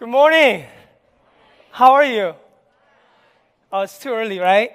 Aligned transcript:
Good 0.00 0.08
morning. 0.08 0.64
How 1.70 1.92
are 1.92 2.04
you? 2.04 2.34
Oh, 3.72 3.82
it's 3.82 3.96
too 3.96 4.10
early, 4.12 4.40
right? 4.40 4.72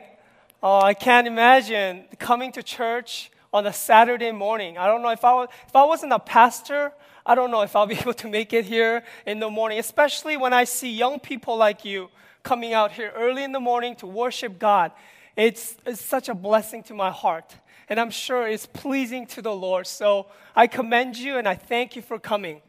Oh, 0.64 0.80
I 0.80 0.94
can't 0.94 1.28
imagine 1.28 2.06
coming 2.20 2.54
to 2.54 2.64
church 2.64 3.30
on 3.52 3.68
a 3.68 3.74
Saturday 3.74 4.32
morning. 4.32 4.78
I 4.78 4.88
don't 4.88 5.02
know 5.02 5.10
if 5.10 5.26
I 5.26 5.34
was, 5.34 5.50
if 5.68 5.76
I 5.76 5.84
wasn't 5.84 6.14
a 6.14 6.20
pastor, 6.20 6.94
I 7.26 7.36
don't 7.36 7.52
know 7.52 7.64
if 7.64 7.76
I'll 7.76 7.86
be 7.86 7.96
able 8.00 8.14
to 8.14 8.30
make 8.30 8.54
it 8.54 8.64
here 8.64 9.04
in 9.26 9.42
the 9.42 9.50
morning, 9.50 9.78
especially 9.78 10.38
when 10.38 10.54
I 10.54 10.64
see 10.64 10.90
young 10.90 11.20
people 11.20 11.58
like 11.58 11.84
you 11.84 12.10
coming 12.42 12.74
out 12.74 12.94
here 12.94 13.12
early 13.14 13.44
in 13.44 13.52
the 13.52 13.60
morning 13.60 13.98
to 13.98 14.08
worship 14.08 14.58
God. 14.58 14.94
It's, 15.36 15.76
it's 15.86 16.02
such 16.02 16.30
a 16.30 16.34
blessing 16.34 16.82
to 16.84 16.94
my 16.94 17.12
heart, 17.12 17.58
and 17.90 18.00
I'm 18.00 18.12
sure 18.12 18.48
it's 18.48 18.68
pleasing 18.68 19.28
to 19.28 19.42
the 19.42 19.54
Lord. 19.54 19.86
So 19.86 20.28
I 20.56 20.68
commend 20.68 21.18
you 21.18 21.38
and 21.38 21.46
I 21.46 21.56
thank 21.56 21.98
you 21.98 22.02
for 22.02 22.20
coming. 22.20 22.62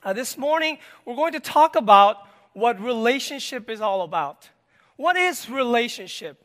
Uh, 0.00 0.12
this 0.12 0.38
morning, 0.38 0.78
we're 1.04 1.16
going 1.16 1.32
to 1.32 1.40
talk 1.40 1.74
about 1.74 2.18
what 2.52 2.80
relationship 2.80 3.68
is 3.68 3.80
all 3.80 4.02
about. 4.02 4.48
What 4.96 5.16
is 5.16 5.50
relationship? 5.50 6.44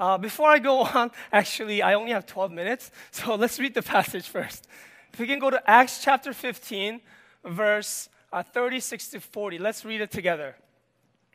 Uh, 0.00 0.16
before 0.16 0.48
I 0.48 0.58
go 0.58 0.80
on, 0.94 1.10
actually, 1.30 1.82
I 1.82 1.92
only 1.92 2.12
have 2.12 2.24
12 2.24 2.50
minutes, 2.50 2.90
so 3.10 3.34
let's 3.36 3.60
read 3.60 3.74
the 3.74 3.82
passage 3.82 4.26
first. 4.26 4.66
If 5.12 5.20
we 5.20 5.26
can 5.26 5.38
go 5.38 5.50
to 5.50 5.70
Acts 5.70 6.02
chapter 6.02 6.32
15, 6.32 7.02
verse 7.44 8.08
uh, 8.32 8.42
36 8.42 9.08
to 9.08 9.20
40, 9.20 9.58
let's 9.58 9.84
read 9.84 10.00
it 10.00 10.10
together. 10.10 10.56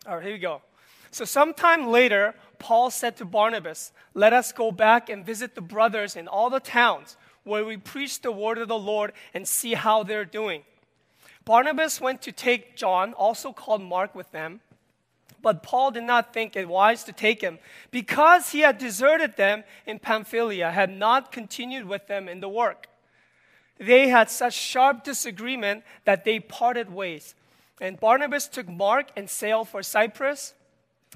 All 0.08 0.16
right, 0.16 0.23
here 0.23 0.34
we 0.34 0.39
go. 0.39 0.64
So, 1.11 1.25
sometime 1.25 1.88
later, 1.88 2.34
Paul 2.58 2.89
said 2.89 3.17
to 3.17 3.25
Barnabas, 3.25 3.91
Let 4.16 4.34
us 4.34 4.52
go 4.52 4.72
back 4.72 5.09
and 5.09 5.23
visit 5.23 5.53
the 5.53 5.61
brothers 5.61 6.16
in 6.16 6.27
all 6.27 6.50
the 6.50 6.59
towns 6.59 7.17
where 7.44 7.64
we 7.64 7.77
preach 7.77 8.22
the 8.22 8.31
word 8.31 8.58
of 8.58 8.67
the 8.67 8.77
Lord 8.77 9.14
and 9.34 9.48
see 9.48 9.75
how 9.75 10.03
they're 10.03 10.25
doing. 10.25 10.64
Barnabas 11.48 12.02
went 12.02 12.22
to 12.24 12.34
take 12.34 12.76
John, 12.76 13.14
also 13.14 13.54
called 13.54 13.82
Mark, 13.82 14.14
with 14.14 14.30
them. 14.34 14.60
But 15.42 15.64
Paul 15.64 15.92
did 15.92 16.04
not 16.04 16.34
think 16.34 16.58
it 16.58 16.67
wise 16.67 17.06
to 17.06 17.14
take 17.14 17.39
him 17.39 17.59
because 17.89 18.50
he 18.50 18.59
had 18.59 18.78
deserted 18.78 19.38
them 19.38 19.64
in 19.86 19.98
Pamphylia, 19.98 20.72
had 20.72 20.89
not 20.89 21.31
continued 21.31 21.86
with 21.86 22.08
them 22.08 22.28
in 22.28 22.42
the 22.42 22.50
work. 22.50 22.88
They 23.78 24.09
had 24.09 24.30
such 24.30 24.56
sharp 24.56 25.06
disagreement 25.06 25.86
that 26.04 26.26
they 26.26 26.42
parted 26.42 26.92
ways. 26.92 27.34
And 27.80 27.98
Barnabas 27.98 28.50
took 28.50 28.67
Mark 28.67 29.08
and 29.16 29.30
sailed 29.30 29.70
for 29.70 29.82
Cyprus. 29.82 30.54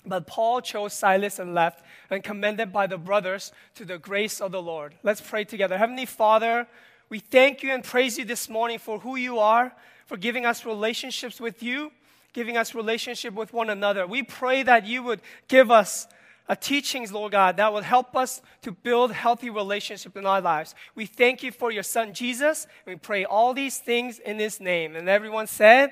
But 0.05 0.27
Paul 0.27 0.61
chose 0.61 0.93
Silas 0.93 1.39
and 1.39 1.53
left, 1.53 1.83
and 2.09 2.23
commended 2.23 2.71
by 2.71 2.87
the 2.87 2.97
brothers 2.97 3.51
to 3.75 3.83
the 3.83 3.97
grace 3.97 4.39
of 4.39 4.53
the 4.53 4.61
Lord. 4.61 4.95
Let's 5.03 5.19
pray 5.19 5.43
together. 5.43 5.77
Heavenly 5.77 6.05
Father, 6.05 6.67
we 7.11 7.19
thank 7.19 7.61
you 7.61 7.71
and 7.71 7.83
praise 7.83 8.17
you 8.17 8.23
this 8.23 8.47
morning 8.47 8.79
for 8.79 8.97
who 8.97 9.17
you 9.17 9.37
are, 9.37 9.73
for 10.05 10.15
giving 10.15 10.45
us 10.45 10.65
relationships 10.65 11.41
with 11.41 11.61
you, 11.61 11.91
giving 12.31 12.55
us 12.55 12.73
relationship 12.73 13.33
with 13.33 13.51
one 13.51 13.69
another. 13.69 14.07
We 14.07 14.23
pray 14.23 14.63
that 14.63 14.85
you 14.85 15.03
would 15.03 15.19
give 15.49 15.69
us 15.69 16.07
a 16.47 16.55
teachings, 16.55 17.11
Lord 17.11 17.33
God, 17.33 17.57
that 17.57 17.73
will 17.73 17.81
help 17.81 18.15
us 18.15 18.41
to 18.61 18.71
build 18.71 19.11
healthy 19.11 19.49
relationships 19.49 20.15
in 20.15 20.25
our 20.25 20.39
lives. 20.39 20.73
We 20.95 21.05
thank 21.05 21.43
you 21.43 21.51
for 21.51 21.69
your 21.69 21.83
son 21.83 22.13
Jesus. 22.13 22.65
We 22.87 22.95
pray 22.95 23.25
all 23.25 23.53
these 23.53 23.77
things 23.77 24.19
in 24.19 24.39
his 24.39 24.61
name. 24.61 24.95
And 24.95 25.09
everyone 25.09 25.47
said, 25.47 25.91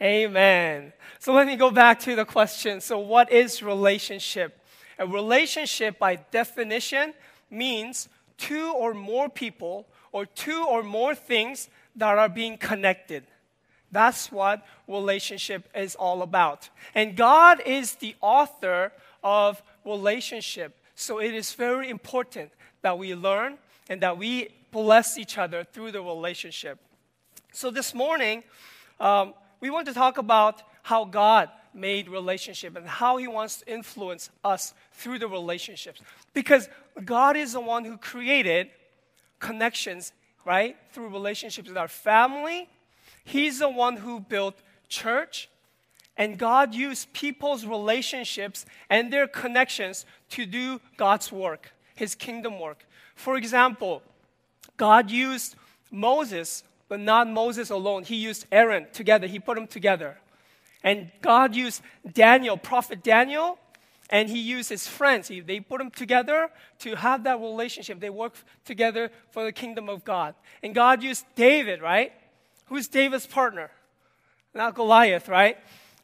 Amen. 0.00 0.94
So 1.18 1.34
let 1.34 1.46
me 1.46 1.56
go 1.56 1.70
back 1.70 2.00
to 2.00 2.16
the 2.16 2.24
question. 2.24 2.80
So, 2.80 2.98
what 2.98 3.30
is 3.30 3.62
relationship? 3.62 4.58
A 4.98 5.06
relationship, 5.06 5.98
by 5.98 6.16
definition, 6.16 7.12
means 7.50 8.08
two 8.38 8.72
or 8.72 8.94
more 8.94 9.28
people 9.28 9.86
or 10.14 10.24
two 10.24 10.64
or 10.64 10.84
more 10.84 11.12
things 11.12 11.68
that 11.96 12.16
are 12.16 12.28
being 12.28 12.56
connected. 12.56 13.24
That's 13.90 14.30
what 14.30 14.64
relationship 14.86 15.68
is 15.74 15.96
all 15.96 16.22
about. 16.22 16.70
And 16.94 17.16
God 17.16 17.60
is 17.66 17.96
the 17.96 18.14
author 18.20 18.92
of 19.24 19.60
relationship. 19.84 20.78
So 20.94 21.18
it 21.18 21.34
is 21.34 21.52
very 21.54 21.90
important 21.90 22.52
that 22.82 22.96
we 22.96 23.16
learn 23.16 23.58
and 23.88 24.00
that 24.02 24.16
we 24.16 24.50
bless 24.70 25.18
each 25.18 25.36
other 25.36 25.64
through 25.64 25.90
the 25.90 26.00
relationship. 26.00 26.78
So 27.52 27.72
this 27.72 27.92
morning, 27.92 28.44
um, 29.00 29.34
we 29.58 29.68
want 29.68 29.88
to 29.88 29.94
talk 29.94 30.18
about 30.18 30.62
how 30.84 31.06
God 31.06 31.48
made 31.74 32.08
relationship 32.08 32.76
and 32.76 32.86
how 32.86 33.16
he 33.16 33.26
wants 33.26 33.62
to 33.62 33.72
influence 33.72 34.30
us 34.44 34.74
through 34.92 35.18
the 35.18 35.26
relationships. 35.26 36.00
Because 36.34 36.68
God 37.04 37.36
is 37.36 37.54
the 37.54 37.60
one 37.60 37.84
who 37.84 37.96
created 37.96 38.70
connections, 39.38 40.12
right? 40.44 40.76
Through 40.92 41.08
relationships 41.08 41.68
with 41.68 41.78
our 41.78 41.88
family. 41.88 42.68
He's 43.24 43.58
the 43.58 43.68
one 43.68 43.96
who 43.96 44.20
built 44.20 44.60
church. 44.88 45.48
And 46.16 46.38
God 46.38 46.74
used 46.74 47.12
people's 47.12 47.66
relationships 47.66 48.66
and 48.88 49.12
their 49.12 49.26
connections 49.26 50.06
to 50.30 50.46
do 50.46 50.80
God's 50.96 51.32
work, 51.32 51.72
his 51.96 52.14
kingdom 52.14 52.60
work. 52.60 52.86
For 53.16 53.36
example, 53.36 54.02
God 54.76 55.10
used 55.10 55.56
Moses 55.90 56.62
but 56.88 57.00
not 57.00 57.28
Moses 57.28 57.70
alone. 57.70 58.04
He 58.04 58.16
used 58.16 58.46
Aaron 58.52 58.86
together, 58.92 59.26
he 59.26 59.38
put 59.38 59.56
them 59.56 59.66
together. 59.66 60.18
And 60.82 61.10
God 61.22 61.54
used 61.54 61.82
Daniel, 62.12 62.56
prophet 62.56 63.02
Daniel, 63.02 63.58
and 64.14 64.28
he 64.30 64.38
used 64.38 64.68
his 64.68 64.86
friends. 64.86 65.26
He, 65.26 65.40
they 65.40 65.58
put 65.58 65.78
them 65.78 65.90
together 65.90 66.48
to 66.78 66.94
have 66.94 67.24
that 67.24 67.40
relationship. 67.40 67.98
They 67.98 68.10
work 68.10 68.36
together 68.64 69.10
for 69.32 69.44
the 69.44 69.50
kingdom 69.50 69.88
of 69.88 70.04
God. 70.04 70.36
And 70.62 70.72
God 70.72 71.02
used 71.02 71.24
David, 71.34 71.82
right? 71.82 72.12
Who's 72.66 72.86
David's 72.86 73.26
partner? 73.26 73.72
Not 74.54 74.76
Goliath, 74.76 75.28
right? 75.28 75.58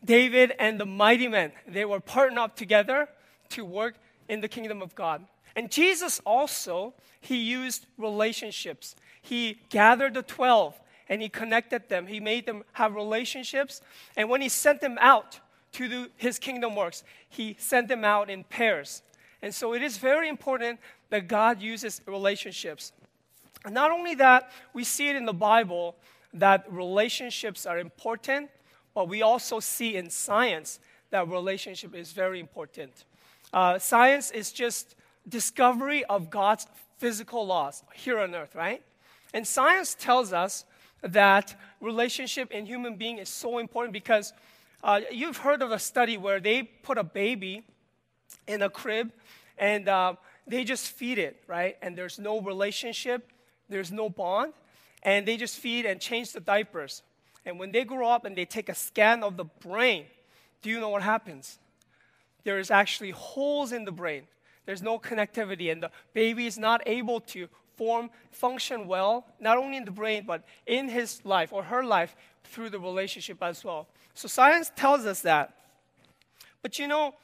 David 0.04 0.52
and 0.58 0.80
the 0.80 0.86
mighty 0.86 1.28
men, 1.28 1.52
they 1.68 1.84
were 1.84 2.00
partnered 2.00 2.40
up 2.40 2.56
together 2.56 3.08
to 3.50 3.64
work 3.64 3.94
in 4.28 4.40
the 4.40 4.48
kingdom 4.48 4.82
of 4.82 4.92
God. 4.96 5.24
And 5.54 5.70
Jesus 5.70 6.20
also, 6.26 6.94
he 7.20 7.36
used 7.36 7.86
relationships. 7.96 8.96
He 9.22 9.60
gathered 9.68 10.14
the 10.14 10.22
12 10.22 10.74
and 11.08 11.22
he 11.22 11.28
connected 11.28 11.88
them. 11.88 12.08
He 12.08 12.18
made 12.18 12.44
them 12.44 12.64
have 12.72 12.96
relationships. 12.96 13.80
And 14.16 14.28
when 14.28 14.40
he 14.40 14.48
sent 14.48 14.80
them 14.80 14.98
out 15.00 15.38
to 15.72 15.88
do 15.88 16.06
his 16.16 16.38
kingdom 16.38 16.74
works, 16.74 17.04
he 17.28 17.56
sent 17.58 17.88
them 17.88 18.04
out 18.04 18.30
in 18.30 18.44
pairs. 18.44 19.02
And 19.42 19.54
so 19.54 19.72
it 19.74 19.82
is 19.82 19.98
very 19.98 20.28
important 20.28 20.80
that 21.10 21.28
God 21.28 21.60
uses 21.60 22.00
relationships. 22.06 22.92
And 23.64 23.74
not 23.74 23.90
only 23.90 24.14
that, 24.16 24.50
we 24.72 24.84
see 24.84 25.08
it 25.08 25.16
in 25.16 25.26
the 25.26 25.32
Bible 25.32 25.96
that 26.34 26.70
relationships 26.70 27.66
are 27.66 27.78
important, 27.78 28.50
but 28.94 29.08
we 29.08 29.22
also 29.22 29.60
see 29.60 29.96
in 29.96 30.10
science 30.10 30.78
that 31.10 31.28
relationship 31.28 31.94
is 31.94 32.12
very 32.12 32.40
important. 32.40 33.04
Uh, 33.52 33.78
science 33.78 34.30
is 34.30 34.52
just 34.52 34.94
discovery 35.28 36.04
of 36.04 36.30
God's 36.30 36.66
physical 36.98 37.46
laws 37.46 37.82
here 37.94 38.18
on 38.18 38.34
earth, 38.34 38.54
right? 38.54 38.82
And 39.34 39.46
science 39.46 39.96
tells 39.98 40.32
us 40.32 40.64
that 41.02 41.54
relationship 41.80 42.52
in 42.52 42.66
human 42.66 42.96
being 42.96 43.18
is 43.18 43.28
so 43.28 43.58
important 43.58 43.92
because 43.92 44.32
uh, 44.82 45.00
you've 45.10 45.38
heard 45.38 45.62
of 45.62 45.72
a 45.72 45.78
study 45.78 46.16
where 46.16 46.40
they 46.40 46.62
put 46.62 46.98
a 46.98 47.04
baby 47.04 47.64
in 48.46 48.62
a 48.62 48.70
crib 48.70 49.12
and 49.58 49.88
uh, 49.88 50.14
they 50.46 50.64
just 50.64 50.88
feed 50.88 51.18
it, 51.18 51.42
right? 51.46 51.76
And 51.82 51.96
there's 51.96 52.18
no 52.18 52.40
relationship, 52.40 53.30
there's 53.68 53.92
no 53.92 54.08
bond, 54.08 54.52
and 55.02 55.26
they 55.26 55.36
just 55.36 55.58
feed 55.58 55.86
and 55.86 56.00
change 56.00 56.32
the 56.32 56.40
diapers. 56.40 57.02
And 57.44 57.58
when 57.58 57.72
they 57.72 57.84
grow 57.84 58.08
up 58.08 58.24
and 58.24 58.36
they 58.36 58.44
take 58.44 58.68
a 58.68 58.74
scan 58.74 59.22
of 59.22 59.36
the 59.36 59.44
brain, 59.44 60.06
do 60.62 60.70
you 60.70 60.80
know 60.80 60.88
what 60.90 61.02
happens? 61.02 61.58
There's 62.44 62.70
actually 62.70 63.10
holes 63.10 63.72
in 63.72 63.84
the 63.84 63.92
brain. 63.92 64.24
There's 64.66 64.82
no 64.82 64.98
connectivity, 64.98 65.72
and 65.72 65.82
the 65.82 65.90
baby 66.14 66.46
is 66.46 66.58
not 66.58 66.82
able 66.86 67.20
to 67.20 67.48
form, 67.76 68.10
function 68.30 68.86
well, 68.86 69.26
not 69.40 69.56
only 69.56 69.76
in 69.78 69.84
the 69.84 69.90
brain, 69.90 70.24
but 70.26 70.44
in 70.66 70.88
his 70.88 71.24
life 71.24 71.52
or 71.52 71.62
her 71.64 71.82
life 71.82 72.14
through 72.44 72.70
the 72.70 72.78
relationship 72.78 73.42
as 73.42 73.64
well. 73.64 73.88
So 74.14 74.28
science 74.28 74.70
tells 74.74 75.06
us 75.06 75.20
that. 75.22 75.54
But 76.62 76.78
you 76.78 76.88
know, 76.88 77.14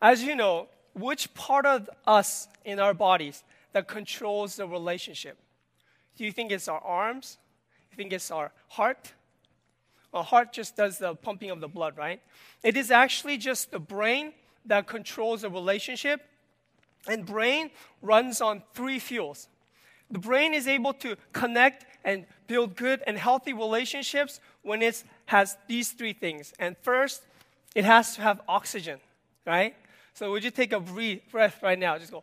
as 0.00 0.22
you 0.22 0.34
know, 0.34 0.68
which 0.94 1.32
part 1.34 1.64
of 1.64 1.88
us 2.06 2.48
in 2.64 2.78
our 2.78 2.94
bodies 2.94 3.42
that 3.72 3.88
controls 3.88 4.56
the 4.56 4.66
relationship? 4.66 5.38
Do 6.16 6.24
you 6.24 6.32
think 6.32 6.52
it's 6.52 6.68
our 6.68 6.80
arms? 6.80 7.38
You 7.90 7.96
think 7.96 8.12
it's 8.12 8.30
our 8.30 8.52
heart? 8.68 9.12
Our 10.12 10.24
heart 10.24 10.52
just 10.52 10.76
does 10.76 10.98
the 10.98 11.14
pumping 11.14 11.50
of 11.50 11.60
the 11.60 11.68
blood, 11.68 11.96
right? 11.96 12.20
It 12.62 12.76
is 12.76 12.90
actually 12.90 13.38
just 13.38 13.70
the 13.70 13.78
brain 13.78 14.32
that 14.66 14.86
controls 14.86 15.42
the 15.42 15.50
relationship. 15.50 16.20
And 17.08 17.24
brain 17.24 17.70
runs 18.02 18.40
on 18.40 18.62
three 18.74 18.98
fuels 18.98 19.48
the 20.12 20.18
brain 20.18 20.52
is 20.52 20.68
able 20.68 20.92
to 20.92 21.16
connect 21.32 21.86
and 22.04 22.26
build 22.46 22.76
good 22.76 23.02
and 23.06 23.16
healthy 23.16 23.52
relationships 23.52 24.40
when 24.62 24.82
it 24.82 25.02
has 25.26 25.56
these 25.68 25.90
three 25.90 26.12
things. 26.12 26.52
And 26.58 26.76
first, 26.82 27.22
it 27.74 27.84
has 27.84 28.16
to 28.16 28.22
have 28.22 28.40
oxygen, 28.48 29.00
right? 29.46 29.74
So 30.14 30.30
would 30.30 30.44
you 30.44 30.50
take 30.50 30.72
a 30.72 30.80
breath 30.80 31.62
right 31.62 31.78
now? 31.78 31.98
Just 31.98 32.12
go. 32.12 32.22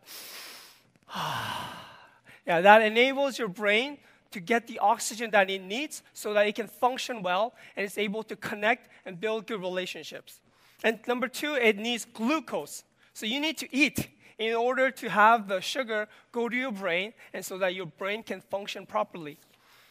yeah, 2.46 2.60
that 2.60 2.82
enables 2.82 3.38
your 3.38 3.48
brain 3.48 3.98
to 4.30 4.40
get 4.40 4.66
the 4.66 4.78
oxygen 4.78 5.30
that 5.32 5.50
it 5.50 5.60
needs 5.60 6.02
so 6.12 6.32
that 6.34 6.46
it 6.46 6.54
can 6.54 6.68
function 6.68 7.22
well 7.22 7.52
and 7.76 7.84
it's 7.84 7.98
able 7.98 8.22
to 8.22 8.36
connect 8.36 8.88
and 9.04 9.20
build 9.20 9.46
good 9.46 9.60
relationships. 9.60 10.40
And 10.84 11.00
number 11.06 11.28
two, 11.28 11.54
it 11.54 11.76
needs 11.76 12.04
glucose. 12.04 12.84
So 13.12 13.26
you 13.26 13.40
need 13.40 13.58
to 13.58 13.74
eat 13.74 14.08
in 14.38 14.54
order 14.54 14.90
to 14.90 15.10
have 15.10 15.48
the 15.48 15.60
sugar 15.60 16.08
go 16.32 16.48
to 16.48 16.56
your 16.56 16.72
brain 16.72 17.12
and 17.34 17.44
so 17.44 17.58
that 17.58 17.74
your 17.74 17.86
brain 17.86 18.22
can 18.22 18.40
function 18.40 18.86
properly. 18.86 19.36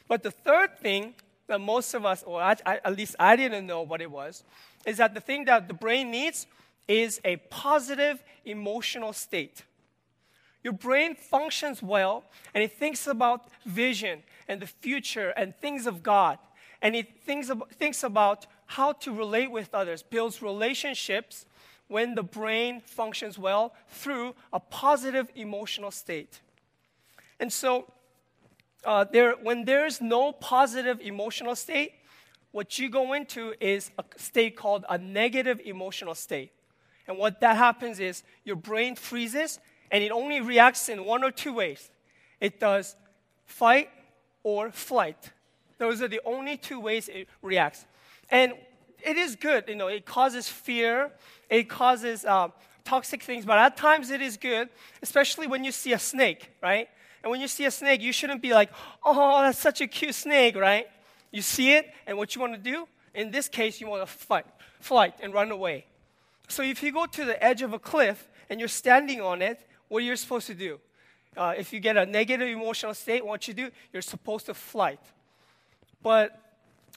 But 0.10 0.24
the 0.24 0.32
third 0.32 0.78
thing 0.80 1.14
that 1.48 1.62
most 1.62 1.94
of 1.94 2.04
us, 2.04 2.24
or 2.24 2.42
I, 2.42 2.58
I, 2.66 2.80
at 2.84 2.98
least 2.98 3.16
I 3.18 3.38
didn't 3.38 3.66
know 3.66 3.84
what 3.84 4.02
it 4.02 4.12
was, 4.12 4.44
is 4.86 4.98
that 4.98 5.14
the 5.14 5.22
thing 5.22 5.46
that 5.46 5.70
the 5.70 5.74
brain 5.74 6.12
needs 6.12 6.48
is 6.88 7.22
a 7.24 7.38
positive 7.50 8.22
emotional 8.44 9.14
state. 9.14 9.64
Your 10.64 10.74
brain 10.74 11.16
functions 11.16 11.82
well 11.82 12.26
and 12.54 12.64
it 12.64 12.74
thinks 12.74 13.08
about 13.08 13.48
vision 13.66 14.24
and 14.48 14.60
the 14.60 14.68
future 14.68 15.30
and 15.30 15.56
things 15.56 15.88
of 15.88 16.04
God. 16.04 16.40
And 16.82 16.96
it 16.96 17.24
thinks 17.24 17.50
about, 17.50 17.72
thinks 17.72 18.04
about 18.04 18.48
how 18.66 18.94
to 18.94 19.14
relate 19.14 19.52
with 19.52 19.74
others, 19.74 20.02
builds 20.02 20.42
relationships 20.42 21.46
when 21.88 22.16
the 22.16 22.24
brain 22.24 22.82
functions 22.82 23.38
well 23.38 23.74
through 23.90 24.36
a 24.54 24.60
positive 24.60 25.30
emotional 25.36 25.92
state. 25.92 26.40
And 27.40 27.52
so, 27.52 27.92
uh, 28.86 29.06
there, 29.12 29.34
when 29.34 29.66
there's 29.66 30.02
no 30.02 30.32
positive 30.32 31.00
emotional 31.02 31.56
state, 31.56 31.94
what 32.52 32.80
you 32.80 32.90
go 32.90 33.14
into 33.14 33.54
is 33.60 33.92
a 33.98 34.04
state 34.18 34.56
called 34.56 34.86
a 34.90 34.98
negative 34.98 35.62
emotional 35.64 36.16
state. 36.16 36.52
And 37.08 37.18
what 37.18 37.42
that 37.42 37.58
happens 37.58 38.00
is 38.00 38.24
your 38.44 38.56
brain 38.56 38.96
freezes 38.96 39.60
and 39.92 40.04
it 40.04 40.12
only 40.12 40.42
reacts 40.42 40.90
in 40.90 41.06
one 41.06 41.24
or 41.24 41.32
two 41.32 41.54
ways 41.54 41.90
it 42.40 42.60
does 42.60 42.96
fight 43.46 43.90
or 44.44 44.72
flight. 44.72 45.32
Those 45.78 46.02
are 46.02 46.08
the 46.08 46.22
only 46.26 46.56
two 46.56 46.80
ways 46.80 47.10
it 47.10 47.28
reacts. 47.42 47.86
And 48.32 48.54
it 49.04 49.18
is 49.18 49.36
good, 49.36 49.66
you 49.68 49.76
know, 49.76 49.88
it 49.88 50.06
causes 50.06 50.48
fear, 50.48 51.12
it 51.50 51.70
causes 51.70 52.26
uh, 52.26 52.50
toxic 52.86 53.24
things, 53.24 53.46
but 53.46 53.58
at 53.58 53.78
times 53.78 54.10
it 54.12 54.22
is 54.22 54.38
good, 54.38 54.70
especially 55.02 55.48
when 55.48 55.64
you 55.64 55.72
see 55.72 55.94
a 55.94 56.00
snake, 56.00 56.52
right? 56.62 56.90
And 57.24 57.32
when 57.32 57.42
you 57.42 57.48
see 57.48 57.66
a 57.66 57.72
snake, 57.72 58.02
you 58.02 58.14
shouldn't 58.14 58.42
be 58.42 58.54
like, 58.54 58.70
oh, 59.04 59.42
that's 59.42 59.60
such 59.60 59.82
a 59.82 59.88
cute 59.88 60.16
snake, 60.16 60.56
right? 60.56 60.88
You 61.32 61.42
see 61.42 61.74
it, 61.74 61.92
and 62.08 62.18
what 62.18 62.36
you 62.36 62.42
want 62.42 62.54
to 62.54 62.60
do, 62.60 62.88
in 63.14 63.32
this 63.32 63.48
case, 63.48 63.82
you 63.82 63.88
want 63.88 64.02
to 64.02 64.08
fight, 64.08 64.46
flight, 64.80 65.14
and 65.22 65.34
run 65.34 65.52
away. 65.52 65.86
So 66.48 66.64
if 66.64 66.82
you 66.82 66.92
go 66.92 67.06
to 67.06 67.26
the 67.26 67.42
edge 67.44 67.62
of 67.62 67.74
a 67.74 67.80
cliff 67.80 68.28
and 68.50 68.60
you're 68.60 68.70
standing 68.70 69.22
on 69.22 69.42
it, 69.42 69.60
what 69.88 70.00
are 70.00 70.06
you're 70.06 70.16
supposed 70.16 70.48
to 70.48 70.56
do? 70.56 70.80
Uh, 71.38 71.54
if 71.58 71.72
you 71.72 71.80
get 71.80 71.98
a 71.98 72.06
negative 72.06 72.48
emotional 72.48 72.94
state, 72.94 73.26
what 73.26 73.48
you 73.48 73.54
do? 73.54 73.70
You're 73.94 74.02
supposed 74.02 74.48
to 74.48 74.54
flight. 74.54 75.00
But 76.02 76.40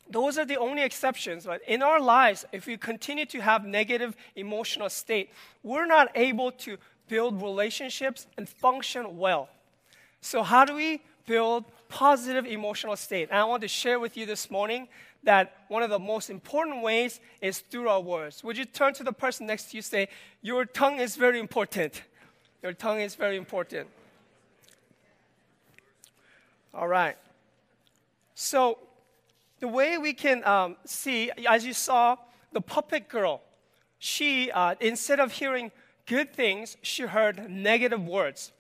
those 0.08 0.38
are 0.38 0.44
the 0.44 0.58
only 0.58 0.82
exceptions. 0.82 1.44
But 1.44 1.60
in 1.66 1.82
our 1.82 2.00
lives, 2.00 2.44
if 2.52 2.66
we 2.66 2.76
continue 2.76 3.26
to 3.26 3.40
have 3.40 3.64
negative 3.64 4.16
emotional 4.36 4.88
state, 4.88 5.30
we're 5.62 5.86
not 5.86 6.08
able 6.14 6.52
to 6.52 6.78
build 7.08 7.42
relationships 7.42 8.26
and 8.38 8.48
function 8.48 9.19
well. 9.19 9.48
So 10.22 10.42
how 10.44 10.64
do 10.64 10.74
we 10.74 11.02
build 11.26 11.64
positive 11.88 12.46
emotional 12.46 12.96
state? 12.96 13.28
And 13.30 13.38
I 13.38 13.44
want 13.44 13.60
to 13.62 13.69
share 13.69 13.98
with 13.98 14.16
you 14.16 14.24
this 14.24 14.50
morning 14.50 14.88
that 15.24 15.64
one 15.69 15.82
of 15.82 15.90
the 15.90 15.98
most 15.98 16.30
important 16.30 16.80
ways 16.82 17.20
is 17.40 17.58
through 17.58 17.88
our 17.88 18.00
words. 18.00 18.42
Would 18.42 18.56
you 18.56 18.64
turn 18.64 18.94
to 18.94 19.04
the 19.04 19.12
person 19.12 19.46
next 19.46 19.70
to 19.70 19.76
you 19.76 19.82
say, 19.82 20.08
Your 20.40 20.64
tongue 20.64 21.00
is 21.00 21.16
very 21.16 21.38
important? 21.38 22.02
Your 22.62 22.72
tongue 22.72 23.00
is 23.00 23.16
very 23.16 23.36
important. 23.36 23.88
All 26.72 26.88
right. 26.88 27.16
So, 28.34 28.78
the 29.58 29.69
way 29.69 29.98
we 29.98 30.12
can 30.12 30.44
um, 30.44 30.76
see, 30.84 31.30
as 31.48 31.66
you 31.66 31.72
saw, 31.72 32.16
the 32.52 32.60
puppet 32.60 33.08
girl, 33.08 33.42
she, 33.98 34.50
uh, 34.52 34.76
instead 34.80 35.19
of 35.19 35.32
hearing 35.32 35.72
good 36.06 36.32
things, 36.32 36.76
she 36.82 37.02
heard 37.02 37.50
negative 37.50 38.04
words. 38.06 38.52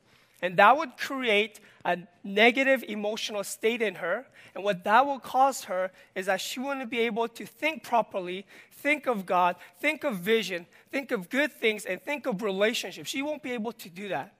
And 0.42 0.56
that 0.56 0.76
would 0.76 0.96
create 0.96 1.60
a 1.84 1.98
negative 2.24 2.84
emotional 2.86 3.44
state 3.44 3.80
in 3.80 3.94
her. 3.96 4.26
And 4.54 4.64
what 4.64 4.84
that 4.84 5.06
will 5.06 5.20
cause 5.20 5.64
her 5.64 5.92
is 6.14 6.26
that 6.26 6.40
she 6.40 6.58
wouldn't 6.60 6.90
be 6.90 6.98
able 7.00 7.28
to 7.28 7.46
think 7.46 7.84
properly, 7.84 8.44
think 8.70 9.06
of 9.06 9.24
God, 9.24 9.56
think 9.80 10.02
of 10.02 10.16
vision, 10.18 10.66
think 10.90 11.12
of 11.12 11.30
good 11.30 11.52
things, 11.52 11.84
and 11.84 12.02
think 12.02 12.26
of 12.26 12.42
relationships. 12.42 13.08
She 13.08 13.22
won't 13.22 13.42
be 13.42 13.52
able 13.52 13.72
to 13.72 13.88
do 13.88 14.08
that. 14.08 14.34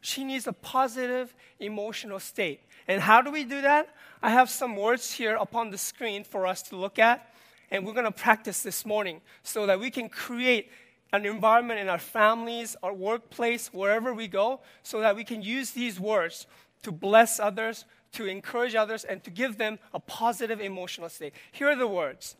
She 0.00 0.24
needs 0.24 0.46
a 0.46 0.52
positive 0.52 1.34
emotional 1.58 2.20
state. 2.20 2.60
And 2.86 3.02
how 3.02 3.20
do 3.20 3.32
we 3.32 3.42
do 3.44 3.60
that? 3.62 3.94
I 4.22 4.30
have 4.30 4.48
some 4.48 4.76
words 4.76 5.12
here 5.12 5.36
upon 5.36 5.70
the 5.70 5.78
screen 5.78 6.22
for 6.22 6.46
us 6.46 6.62
to 6.62 6.76
look 6.76 6.98
at. 6.98 7.34
And 7.70 7.84
we're 7.84 7.92
going 7.92 8.04
to 8.04 8.12
practice 8.12 8.62
this 8.62 8.86
morning 8.86 9.20
so 9.42 9.66
that 9.66 9.78
we 9.78 9.90
can 9.90 10.08
create 10.08 10.70
an 11.12 11.24
environment 11.24 11.80
in 11.80 11.88
our 11.88 11.98
families, 11.98 12.76
our 12.82 12.92
workplace, 12.92 13.72
wherever 13.72 14.12
we 14.12 14.28
go, 14.28 14.60
so 14.82 15.00
that 15.00 15.16
we 15.16 15.24
can 15.24 15.42
use 15.42 15.70
these 15.70 15.98
words 15.98 16.46
to 16.82 16.92
bless 16.92 17.40
others, 17.40 17.84
to 18.12 18.26
encourage 18.26 18.74
others, 18.74 19.04
and 19.04 19.24
to 19.24 19.30
give 19.30 19.56
them 19.58 19.78
a 19.94 20.00
positive 20.00 20.60
emotional 20.60 21.08
state. 21.08 21.32
Here 21.50 21.68
are 21.68 21.76
the 21.76 21.88
words. 21.88 22.36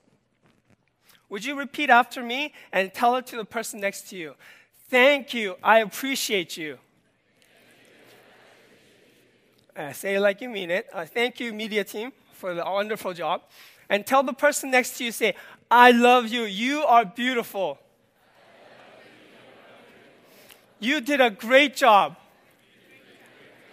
Would 1.30 1.44
you 1.44 1.58
repeat 1.58 1.90
after 1.90 2.22
me 2.22 2.54
and 2.72 2.92
tell 2.92 3.16
it 3.16 3.26
to 3.28 3.36
the 3.36 3.44
person 3.44 3.80
next 3.80 4.08
to 4.10 4.16
you? 4.16 4.34
Thank 4.88 5.34
you. 5.34 5.56
I 5.62 5.80
appreciate 5.80 6.56
you. 6.56 6.78
Uh, 9.76 9.92
say 9.92 10.16
it 10.16 10.20
like 10.20 10.40
you 10.40 10.48
mean 10.48 10.70
it. 10.70 10.88
Uh, 10.92 11.04
thank 11.04 11.38
you, 11.38 11.52
media 11.52 11.84
team, 11.84 12.12
for 12.32 12.54
the 12.54 12.64
wonderful 12.64 13.12
job. 13.12 13.42
And 13.88 14.04
tell 14.04 14.22
the 14.22 14.32
person 14.32 14.70
next 14.70 14.98
to 14.98 15.04
you, 15.04 15.12
say, 15.12 15.34
I 15.70 15.92
love 15.92 16.28
you. 16.28 16.42
You 16.42 16.84
are 16.84 17.04
beautiful. 17.04 17.78
You 20.80 21.00
did 21.00 21.20
a 21.20 21.30
great 21.30 21.76
job. 21.76 22.16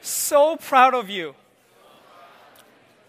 So 0.01 0.57
proud 0.57 0.93
of 0.93 1.09
you. 1.09 1.35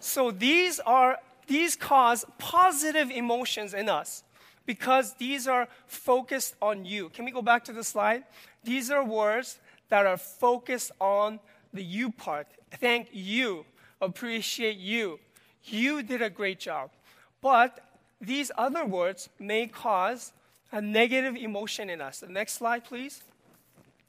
So 0.01 0.31
these 0.31 0.81
are 0.81 1.19
these 1.47 1.77
cause 1.77 2.25
positive 2.39 3.11
emotions 3.11 3.75
in 3.75 3.89
us 3.89 4.25
because 4.67 5.15
these 5.15 5.47
are 5.47 5.69
focused 5.87 6.55
on 6.61 6.85
you. 6.85 7.09
Can 7.11 7.25
we 7.25 7.31
go 7.31 7.43
back 7.43 7.65
to 7.65 7.73
the 7.73 7.85
slide? 7.85 8.25
These 8.65 8.91
are 8.91 9.05
words 9.05 9.59
that 9.89 10.07
are 10.07 10.17
focused 10.17 10.93
on 11.01 11.39
the 11.73 11.83
you 11.83 12.11
part. 12.11 12.49
Thank 12.73 13.09
you. 13.13 13.65
Appreciate 14.01 14.77
you. 14.77 15.19
You 15.65 16.03
did 16.03 16.23
a 16.23 16.31
great 16.31 16.59
job. 16.61 16.91
But 17.41 17.81
these 18.21 18.51
other 18.57 18.85
words 18.85 19.29
may 19.39 19.67
cause 19.67 20.33
a 20.73 20.81
negative 20.81 21.37
emotion 21.37 21.89
in 21.91 22.01
us. 22.01 22.21
The 22.21 22.29
next 22.29 22.55
slide, 22.55 22.85
please. 22.85 23.23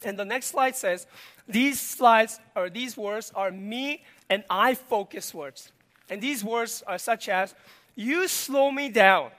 And 0.03 0.17
the 0.17 0.25
next 0.25 0.47
slide 0.47 0.75
says, 0.75 1.07
these 1.47 1.79
slides 1.79 2.39
or 2.55 2.69
these 2.69 2.95
words 2.95 3.31
are 3.35 3.51
me 3.51 4.03
and 4.29 4.43
I 4.49 4.75
focus 4.75 5.33
words. 5.33 5.71
And 6.09 6.21
these 6.21 6.43
words 6.43 6.83
are 6.85 6.97
such 6.97 7.29
as, 7.29 7.55
you 7.95 8.27
slow 8.27 8.71
me 8.71 8.89
down. 8.89 9.31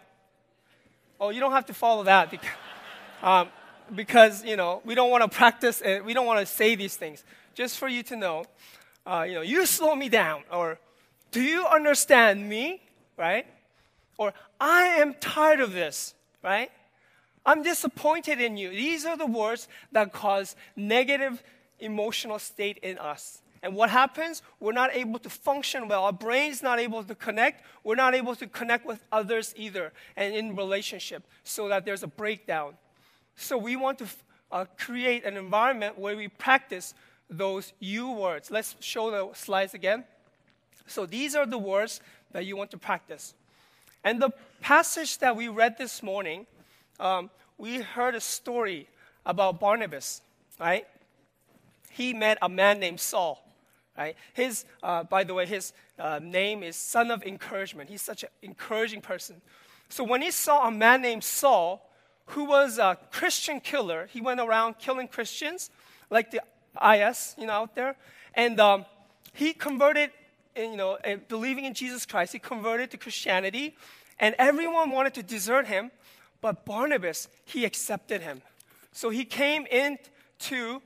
Oh, 1.21 1.31
you 1.31 1.41
don't 1.41 1.53
have 1.53 1.67
to 1.67 1.75
follow 1.75 2.05
that 2.05 2.31
because, 2.31 2.51
um, 3.23 3.49
because 3.95 4.45
you 4.45 4.57
know, 4.57 4.83
we 4.85 4.95
don't 4.95 5.11
want 5.11 5.23
to 5.23 5.29
practice 5.29 5.81
and 5.81 6.05
we 6.05 6.15
don't 6.15 6.27
want 6.27 6.41
to 6.41 6.47
say 6.47 6.75
these 6.75 6.97
things. 6.97 7.25
Just 7.55 7.79
for 7.79 7.89
you 7.89 8.03
to 8.05 8.17
know, 8.17 8.45
uh, 9.07 9.25
you 9.27 9.35
know, 9.35 9.43
you 9.43 9.65
slow 9.67 9.95
me 9.95 10.09
down. 10.09 10.43
Or, 10.51 10.79
do 11.31 11.43
you 11.43 11.67
understand 11.67 12.49
me? 12.49 12.83
Right? 13.17 13.47
Or, 14.17 14.33
I 14.61 14.85
am 15.01 15.15
tired 15.15 15.61
of 15.61 15.73
this. 15.73 16.15
Right? 16.43 16.71
I'm 17.45 17.63
disappointed 17.63 18.41
in 18.41 18.57
you. 18.57 18.71
These 18.71 19.05
are 19.05 19.17
the 19.17 19.27
words 19.27 19.69
that 19.93 20.13
cause 20.13 20.57
negative 20.77 21.43
emotional 21.81 22.39
state 22.39 22.79
in 22.79 22.99
us. 22.99 23.43
And 23.63 23.75
what 23.75 23.91
happens? 23.91 24.43
We're 24.61 24.73
not 24.73 24.95
able 24.95 25.19
to 25.21 25.31
function 25.31 25.89
well. 25.89 26.05
Our 26.05 26.13
brain's 26.13 26.63
not 26.63 26.79
able 26.79 27.03
to 27.03 27.15
connect. 27.15 27.65
We're 27.83 27.97
not 27.97 28.15
able 28.15 28.37
to 28.37 28.47
connect 28.47 28.87
with 28.87 29.03
others 29.11 29.53
either 29.57 29.93
and 30.17 30.35
in 30.35 30.55
relationship 30.55 31.25
so 31.43 31.69
that 31.69 31.85
there's 31.85 32.03
a 32.03 32.09
breakdown. 32.09 32.75
So 33.35 33.59
we 33.59 33.77
want 33.77 33.99
to 33.99 34.07
uh, 34.53 34.65
create 34.79 35.25
an 35.25 35.37
environment 35.37 35.99
where 35.99 36.17
we 36.17 36.29
practice 36.29 36.95
those 37.29 37.73
you 37.81 38.11
words. 38.13 38.51
Let's 38.51 38.77
show 38.81 39.11
the 39.11 39.35
slides 39.35 39.75
again. 39.75 40.05
So 40.87 41.05
these 41.05 41.35
are 41.35 41.47
the 41.47 41.59
words 41.59 42.01
that 42.33 42.47
you 42.47 42.57
want 42.57 42.71
to 42.71 42.79
practice. 42.79 43.35
And 44.05 44.23
the 44.23 44.31
passage 44.61 45.19
that 45.19 45.37
we 45.37 45.49
read 45.49 45.77
this 45.79 46.03
morning 46.03 46.47
um, 47.01 47.31
we 47.57 47.81
heard 47.81 48.15
a 48.15 48.21
story 48.21 48.89
about 49.27 49.61
Barnabas, 49.61 50.23
right? 50.59 50.87
He 51.91 52.13
met 52.13 52.39
a 52.41 52.49
man 52.49 52.81
named 52.81 53.01
Saul, 53.01 53.45
right? 53.97 54.17
His, 54.33 54.65
uh, 54.83 55.05
by 55.05 55.25
the 55.25 55.35
way, 55.35 55.47
his 55.47 55.73
uh, 55.99 56.21
name 56.23 56.63
is 56.63 56.77
Son 56.77 57.11
of 57.11 57.23
Encouragement. 57.25 57.91
He's 57.91 58.03
such 58.03 58.23
an 58.23 58.31
encouraging 58.43 59.01
person. 59.01 59.41
So 59.89 60.05
when 60.05 60.23
he 60.23 60.31
saw 60.31 60.69
a 60.69 60.71
man 60.71 61.03
named 61.03 61.25
Saul, 61.25 61.89
who 62.27 62.45
was 62.45 62.79
a 62.79 62.99
Christian 63.11 63.61
killer, 63.61 64.09
he 64.13 64.21
went 64.21 64.41
around 64.41 64.79
killing 64.79 65.09
Christians, 65.09 65.71
like 66.11 66.31
the 66.31 66.43
IS, 66.95 67.35
you 67.39 67.47
know, 67.47 67.55
out 67.55 67.75
there, 67.75 67.97
and 68.35 68.61
um, 68.61 68.85
he 69.33 69.53
converted 69.53 70.11
you 70.57 70.77
know, 70.77 70.99
uh, 71.05 71.17
believing 71.29 71.65
in 71.65 71.75
Jesus 71.75 72.05
Christ. 72.05 72.33
He 72.33 72.39
converted 72.39 72.91
to 72.91 72.97
Christianity, 72.97 73.77
and 74.19 74.35
everyone 74.39 74.91
wanted 74.91 75.15
to 75.15 75.23
desert 75.23 75.67
him, 75.67 75.91
but 76.41 76.65
Barnabas, 76.65 77.29
he 77.45 77.65
accepted 77.65 78.23
him. 78.23 78.43
So 78.93 79.11
he 79.11 79.25
came 79.25 79.67
into 79.67 80.81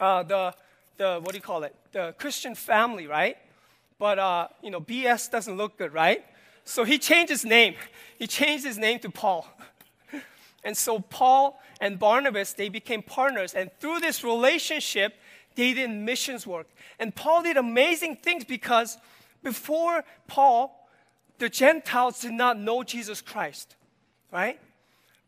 uh, 0.00 0.22
the, 0.22 0.54
the, 0.96 1.20
what 1.22 1.32
do 1.32 1.36
you 1.36 1.42
call 1.42 1.64
it? 1.64 1.74
The 1.92 2.14
Christian 2.18 2.54
family, 2.54 3.06
right? 3.06 3.36
But, 3.98 4.18
uh, 4.18 4.48
you 4.62 4.70
know, 4.70 4.80
BS 4.80 5.30
doesn't 5.30 5.56
look 5.56 5.78
good, 5.78 5.92
right? 5.92 6.24
So 6.64 6.84
he 6.84 6.98
changed 6.98 7.30
his 7.30 7.44
name. 7.44 7.74
He 8.18 8.26
changed 8.26 8.64
his 8.64 8.76
name 8.76 8.98
to 9.00 9.10
Paul. 9.10 9.48
and 10.64 10.76
so 10.76 10.98
Paul 10.98 11.60
and 11.80 11.98
Barnabas, 11.98 12.52
they 12.52 12.68
became 12.68 13.02
partners. 13.02 13.54
And 13.54 13.70
through 13.80 14.00
this 14.00 14.22
relationship, 14.24 15.14
they 15.54 15.72
did 15.72 15.90
missions 15.90 16.46
work. 16.46 16.68
And 16.98 17.14
Paul 17.14 17.42
did 17.42 17.56
amazing 17.56 18.16
things 18.16 18.44
because 18.44 18.98
before 19.42 20.04
Paul, 20.26 20.88
the 21.38 21.48
Gentiles 21.48 22.20
did 22.20 22.32
not 22.32 22.58
know 22.58 22.82
Jesus 22.82 23.20
Christ, 23.20 23.76
right? 24.32 24.58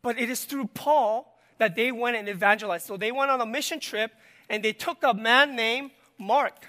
But 0.01 0.19
it 0.19 0.29
is 0.29 0.45
through 0.45 0.67
Paul 0.67 1.35
that 1.57 1.75
they 1.75 1.91
went 1.91 2.17
and 2.17 2.27
evangelized. 2.29 2.85
So 2.85 2.97
they 2.97 3.11
went 3.11 3.31
on 3.31 3.41
a 3.41 3.45
mission 3.45 3.79
trip 3.79 4.11
and 4.49 4.63
they 4.63 4.73
took 4.73 5.03
a 5.03 5.13
man 5.13 5.55
named 5.55 5.91
Mark. 6.17 6.65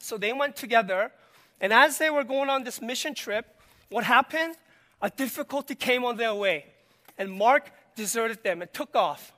So 0.00 0.16
they 0.16 0.32
went 0.32 0.56
together, 0.56 1.12
and 1.60 1.72
as 1.72 1.98
they 1.98 2.08
were 2.08 2.24
going 2.24 2.48
on 2.48 2.64
this 2.64 2.80
mission 2.80 3.14
trip, 3.14 3.44
what 3.90 4.04
happened? 4.04 4.54
A 5.02 5.10
difficulty 5.10 5.74
came 5.74 6.04
on 6.04 6.16
their 6.16 6.34
way, 6.34 6.64
and 7.18 7.30
Mark 7.30 7.70
deserted 7.94 8.42
them 8.42 8.62
and 8.62 8.72
took 8.72 8.96
off. 8.96 9.32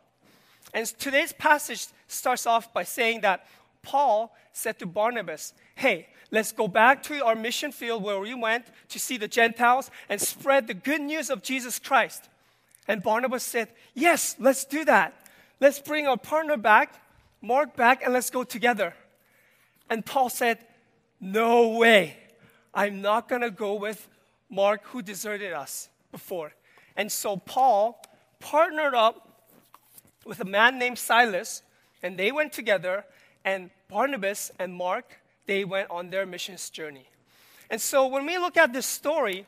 And 0.72 0.86
today's 0.86 1.32
passage 1.32 1.88
starts 2.06 2.46
off 2.46 2.72
by 2.72 2.84
saying 2.84 3.22
that 3.22 3.46
Paul 3.82 4.34
said 4.52 4.78
to 4.78 4.86
Barnabas, 4.86 5.54
Hey, 5.74 6.08
let's 6.30 6.52
go 6.52 6.68
back 6.68 7.02
to 7.04 7.24
our 7.24 7.34
mission 7.34 7.72
field 7.72 8.02
where 8.02 8.18
we 8.18 8.34
went 8.34 8.66
to 8.88 8.98
see 8.98 9.16
the 9.16 9.28
Gentiles 9.28 9.90
and 10.08 10.20
spread 10.20 10.66
the 10.66 10.74
good 10.74 11.00
news 11.00 11.30
of 11.30 11.42
Jesus 11.42 11.78
Christ. 11.78 12.28
And 12.88 13.02
Barnabas 13.02 13.42
said, 13.42 13.68
Yes, 13.94 14.36
let's 14.38 14.64
do 14.64 14.84
that. 14.84 15.14
Let's 15.60 15.78
bring 15.78 16.06
our 16.06 16.16
partner 16.16 16.56
back, 16.56 16.94
Mark 17.42 17.76
back, 17.76 18.02
and 18.02 18.12
let's 18.12 18.30
go 18.30 18.44
together. 18.44 18.94
And 19.88 20.04
Paul 20.04 20.28
said, 20.28 20.58
No 21.20 21.68
way. 21.68 22.16
I'm 22.72 23.02
not 23.02 23.28
going 23.28 23.42
to 23.42 23.50
go 23.50 23.74
with 23.74 24.08
Mark, 24.48 24.84
who 24.86 25.02
deserted 25.02 25.52
us 25.52 25.88
before. 26.12 26.52
And 26.96 27.10
so 27.10 27.36
Paul 27.36 28.02
partnered 28.40 28.94
up 28.94 29.28
with 30.24 30.40
a 30.40 30.44
man 30.44 30.78
named 30.78 30.98
Silas, 30.98 31.62
and 32.02 32.18
they 32.18 32.32
went 32.32 32.52
together, 32.52 33.04
and 33.44 33.70
Barnabas 33.88 34.50
and 34.58 34.74
Mark, 34.74 35.20
they 35.46 35.64
went 35.64 35.90
on 35.90 36.10
their 36.10 36.26
missions 36.26 36.70
journey. 36.70 37.06
And 37.70 37.80
so 37.80 38.06
when 38.06 38.26
we 38.26 38.38
look 38.38 38.56
at 38.56 38.72
this 38.72 38.86
story, 38.86 39.46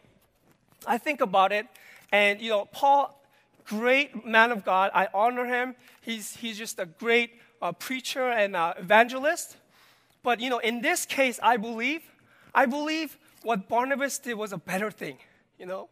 I 0.86 0.98
think 0.98 1.20
about 1.20 1.52
it, 1.52 1.66
and 2.10 2.40
you 2.40 2.50
know, 2.50 2.66
Paul, 2.66 3.20
great 3.64 4.26
man 4.26 4.52
of 4.52 4.64
God, 4.64 4.90
I 4.94 5.08
honor 5.14 5.46
him. 5.46 5.74
He's, 6.00 6.36
he's 6.36 6.58
just 6.58 6.78
a 6.78 6.86
great 6.86 7.30
uh, 7.60 7.72
preacher 7.72 8.28
and 8.28 8.56
uh, 8.56 8.74
evangelist. 8.78 9.56
But 10.22 10.40
you 10.40 10.50
know, 10.50 10.58
in 10.58 10.82
this 10.82 11.06
case, 11.06 11.40
I 11.42 11.56
believe, 11.56 12.02
I 12.54 12.66
believe 12.66 13.16
what 13.42 13.68
Barnabas 13.68 14.18
did 14.18 14.34
was 14.34 14.52
a 14.52 14.58
better 14.58 14.90
thing, 14.90 15.18
you 15.58 15.66
know, 15.66 15.88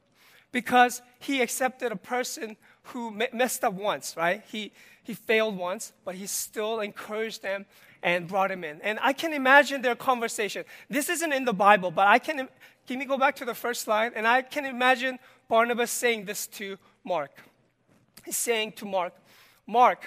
because 0.53 1.03
he 1.19 1.41
accepted 1.41 1.91
a 1.91 1.97
person 1.97 2.57
who 2.85 3.11
messed 3.33 3.65
up 3.65 3.75
once, 3.75 4.17
right? 4.17 4.43
He 4.51 4.73
he 5.03 5.15
failed 5.15 5.57
once, 5.57 5.93
but 6.05 6.15
he 6.15 6.27
still 6.27 6.81
encouraged 6.81 7.43
them 7.43 7.67
and 8.03 8.27
brought 8.27 8.51
him 8.51 8.65
in. 8.65 8.81
And 8.83 8.99
I 9.03 9.13
can 9.13 9.33
imagine 9.33 9.83
their 9.83 9.95
conversation. 9.95 10.65
This 10.89 11.09
isn't 11.09 11.33
in 11.33 11.45
the 11.45 11.53
Bible, 11.53 11.91
but 11.91 12.07
I 12.07 12.19
can. 12.19 12.49
Can 12.87 12.99
we 12.99 13.05
go 13.05 13.19
back 13.19 13.37
to 13.37 13.45
the 13.45 13.55
first 13.55 13.83
slide? 13.83 14.13
And 14.17 14.27
I 14.27 14.43
can 14.43 14.65
imagine 14.65 15.19
Barnabas 15.49 15.91
saying 15.91 16.25
this 16.25 16.47
to 16.49 16.77
Mark. 17.05 17.31
He's 18.25 18.37
saying 18.37 18.73
to 18.73 18.85
Mark, 18.85 19.15
Mark, 19.67 20.05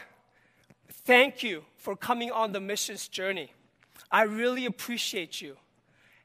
thank 1.05 1.43
you 1.43 1.63
for 1.77 1.95
coming 1.95 2.31
on 2.31 2.51
the 2.51 2.59
missions 2.59 3.07
journey. 3.07 3.51
I 4.11 4.23
really 4.23 4.65
appreciate 4.65 5.41
you. 5.41 5.57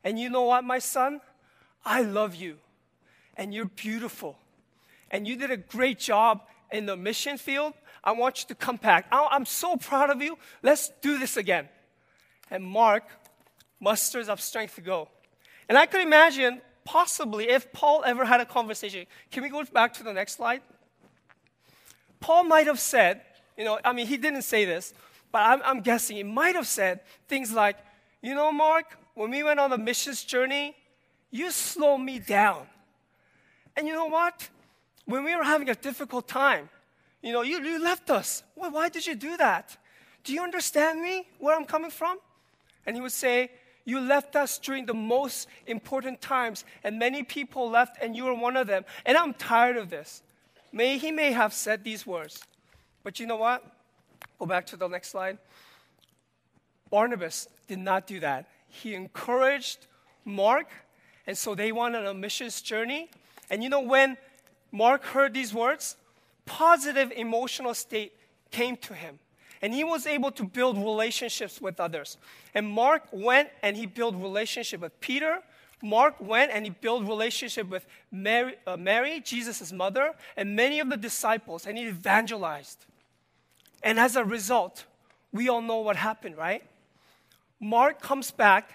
And 0.05 0.19
you 0.19 0.31
know 0.31 0.43
what, 0.43 0.65
my 0.65 0.79
son? 0.79 1.21
I 1.85 2.03
love 2.03 2.35
you. 2.35 2.57
And 3.37 3.55
you're 3.55 3.67
beautiful. 3.67 4.37
And 5.11 5.27
you 5.27 5.37
did 5.37 5.51
a 5.51 5.57
great 5.57 5.99
job 5.99 6.43
in 6.71 6.87
the 6.87 6.97
mission 6.97 7.39
field. 7.39 7.75
I 8.09 8.13
want 8.13 8.41
you 8.41 8.47
to 8.49 8.55
come 8.55 8.77
back. 8.77 9.07
I'm 9.13 9.45
so 9.45 9.77
proud 9.77 10.09
of 10.09 10.23
you. 10.23 10.39
Let's 10.63 10.91
do 11.03 11.19
this 11.19 11.37
again. 11.37 11.69
And 12.51 12.65
Mark 12.65 13.05
musters 13.81 14.31
up 14.31 14.41
strength 14.41 14.77
to 14.77 14.81
go. 14.81 15.09
And 15.69 15.77
I 15.77 15.85
could 15.85 16.01
imagine, 16.01 16.63
possibly, 16.87 17.51
if 17.51 17.71
Paul 17.71 18.03
ever 18.07 18.25
had 18.25 18.41
a 18.41 18.47
conversation. 18.47 19.05
Can 19.31 19.43
we 19.43 19.51
go 19.51 19.63
back 19.65 19.93
to 19.95 20.03
the 20.03 20.15
next 20.15 20.37
slide? 20.37 20.63
Paul 22.19 22.45
might 22.45 22.67
have 22.67 22.81
said, 22.81 23.21
you 23.59 23.65
know, 23.65 23.79
I 23.85 23.93
mean, 23.93 24.07
he 24.07 24.17
didn't 24.17 24.43
say 24.43 24.65
this, 24.65 24.95
but 25.31 25.43
I'm, 25.43 25.61
I'm 25.63 25.81
guessing 25.83 26.17
he 26.17 26.23
might 26.23 26.55
have 26.55 26.67
said 26.67 27.01
things 27.29 27.53
like, 27.53 27.77
you 28.23 28.35
know, 28.35 28.51
Mark, 28.51 28.87
when 29.17 29.31
we 29.31 29.43
went 29.43 29.61
on 29.61 29.69
the 29.69 29.77
missions 29.77 30.25
journey, 30.25 30.75
you 31.31 31.51
slowed 31.51 32.01
me 32.01 32.21
down. 32.21 32.67
And 33.77 33.87
you 33.87 33.93
know 33.93 34.07
what? 34.07 34.49
When 35.05 35.25
we 35.25 35.37
were 35.37 35.45
having 35.45 35.69
a 35.69 35.75
difficult 35.75 36.27
time, 36.27 36.71
you 37.23 37.33
know, 37.33 37.43
you, 37.43 37.63
you 37.63 37.83
left 37.83 38.11
us. 38.11 38.43
Why, 38.55 38.69
why 38.69 38.89
did 38.89 39.07
you 39.07 39.15
do 39.15 39.37
that? 39.37 39.77
Do 40.25 40.33
you 40.33 40.43
understand 40.43 41.03
me, 41.03 41.27
where 41.39 41.57
I'm 41.57 41.65
coming 41.65 41.91
from? 41.91 42.19
And 42.87 42.97
he 42.97 43.03
would 43.03 43.13
say, 43.13 43.51
You 43.85 44.01
left 44.01 44.37
us 44.37 44.59
during 44.59 44.87
the 44.87 44.95
most 44.95 45.49
important 45.67 46.21
times, 46.21 46.65
and 46.85 46.99
many 46.99 47.23
people 47.23 47.71
left, 47.71 47.97
and 48.01 48.17
you 48.17 48.25
were 48.25 48.35
one 48.35 48.57
of 48.57 48.67
them. 48.67 48.85
And 49.05 49.17
I'm 49.17 49.35
tired 49.35 49.77
of 49.77 49.91
this. 49.91 50.23
May 50.73 50.99
he 50.99 51.11
may 51.11 51.33
have 51.33 51.53
said 51.53 51.83
these 51.83 52.07
words. 52.07 52.43
But 53.03 53.19
you 53.19 53.27
know 53.27 53.37
what? 53.37 53.65
Go 54.39 54.47
back 54.47 54.67
to 54.67 54.77
the 54.77 54.89
next 54.89 55.11
slide. 55.11 55.39
Barnabas 56.91 57.49
did 57.67 57.79
not 57.79 58.07
do 58.07 58.21
that. 58.21 58.49
He 58.69 58.95
encouraged 58.95 59.87
Mark, 60.25 60.69
and 61.27 61.37
so 61.37 61.55
they 61.55 61.73
went 61.73 61.97
on 61.97 62.07
a 62.07 62.15
missions 62.15 62.61
journey. 62.61 63.11
And 63.51 63.63
you 63.63 63.71
know, 63.71 63.81
when 63.81 64.17
Mark 64.71 65.05
heard 65.05 65.35
these 65.35 65.55
words, 65.55 65.97
positive 66.49 67.13
emotional 67.13 67.75
state 67.75 68.13
came 68.51 68.77
to 68.79 68.95
him. 68.95 69.19
And 69.61 69.75
he 69.75 69.85
was 69.85 70.07
able 70.07 70.31
to 70.33 70.45
build 70.45 70.79
relationships 70.79 71.61
with 71.61 71.81
others. 71.81 72.17
And 72.55 72.67
Mark 72.67 73.03
went 73.13 73.51
and 73.63 73.77
he 73.77 73.87
built 73.87 74.15
relationship 74.15 74.81
with 74.81 74.99
Peter. 75.01 75.41
Mark 75.83 76.15
went 76.21 76.53
and 76.53 76.65
he 76.65 76.71
built 76.71 77.05
relationship 77.05 77.69
with 77.69 77.87
Mary, 78.11 78.55
uh, 78.67 78.77
Mary 78.77 79.21
Jesus' 79.21 79.73
mother, 79.73 80.15
and 80.37 80.57
many 80.57 80.81
of 80.81 80.89
the 80.91 80.97
disciples, 80.97 81.67
and 81.67 81.77
he 81.77 81.87
evangelized. 81.87 82.85
And 83.83 83.99
as 83.99 84.17
a 84.17 84.25
result, 84.25 84.85
we 85.33 85.49
all 85.49 85.61
know 85.61 85.81
what 85.81 85.97
happened, 85.97 86.37
right? 86.37 86.63
Mark 87.61 88.01
comes 88.01 88.31
back 88.31 88.73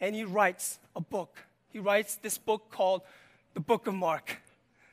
and 0.00 0.14
he 0.14 0.24
writes 0.24 0.78
a 0.96 1.00
book. 1.00 1.44
He 1.70 1.78
writes 1.78 2.16
this 2.16 2.38
book 2.38 2.70
called 2.70 3.02
the 3.54 3.60
Book 3.60 3.86
of 3.86 3.94
Mark. 3.94 4.42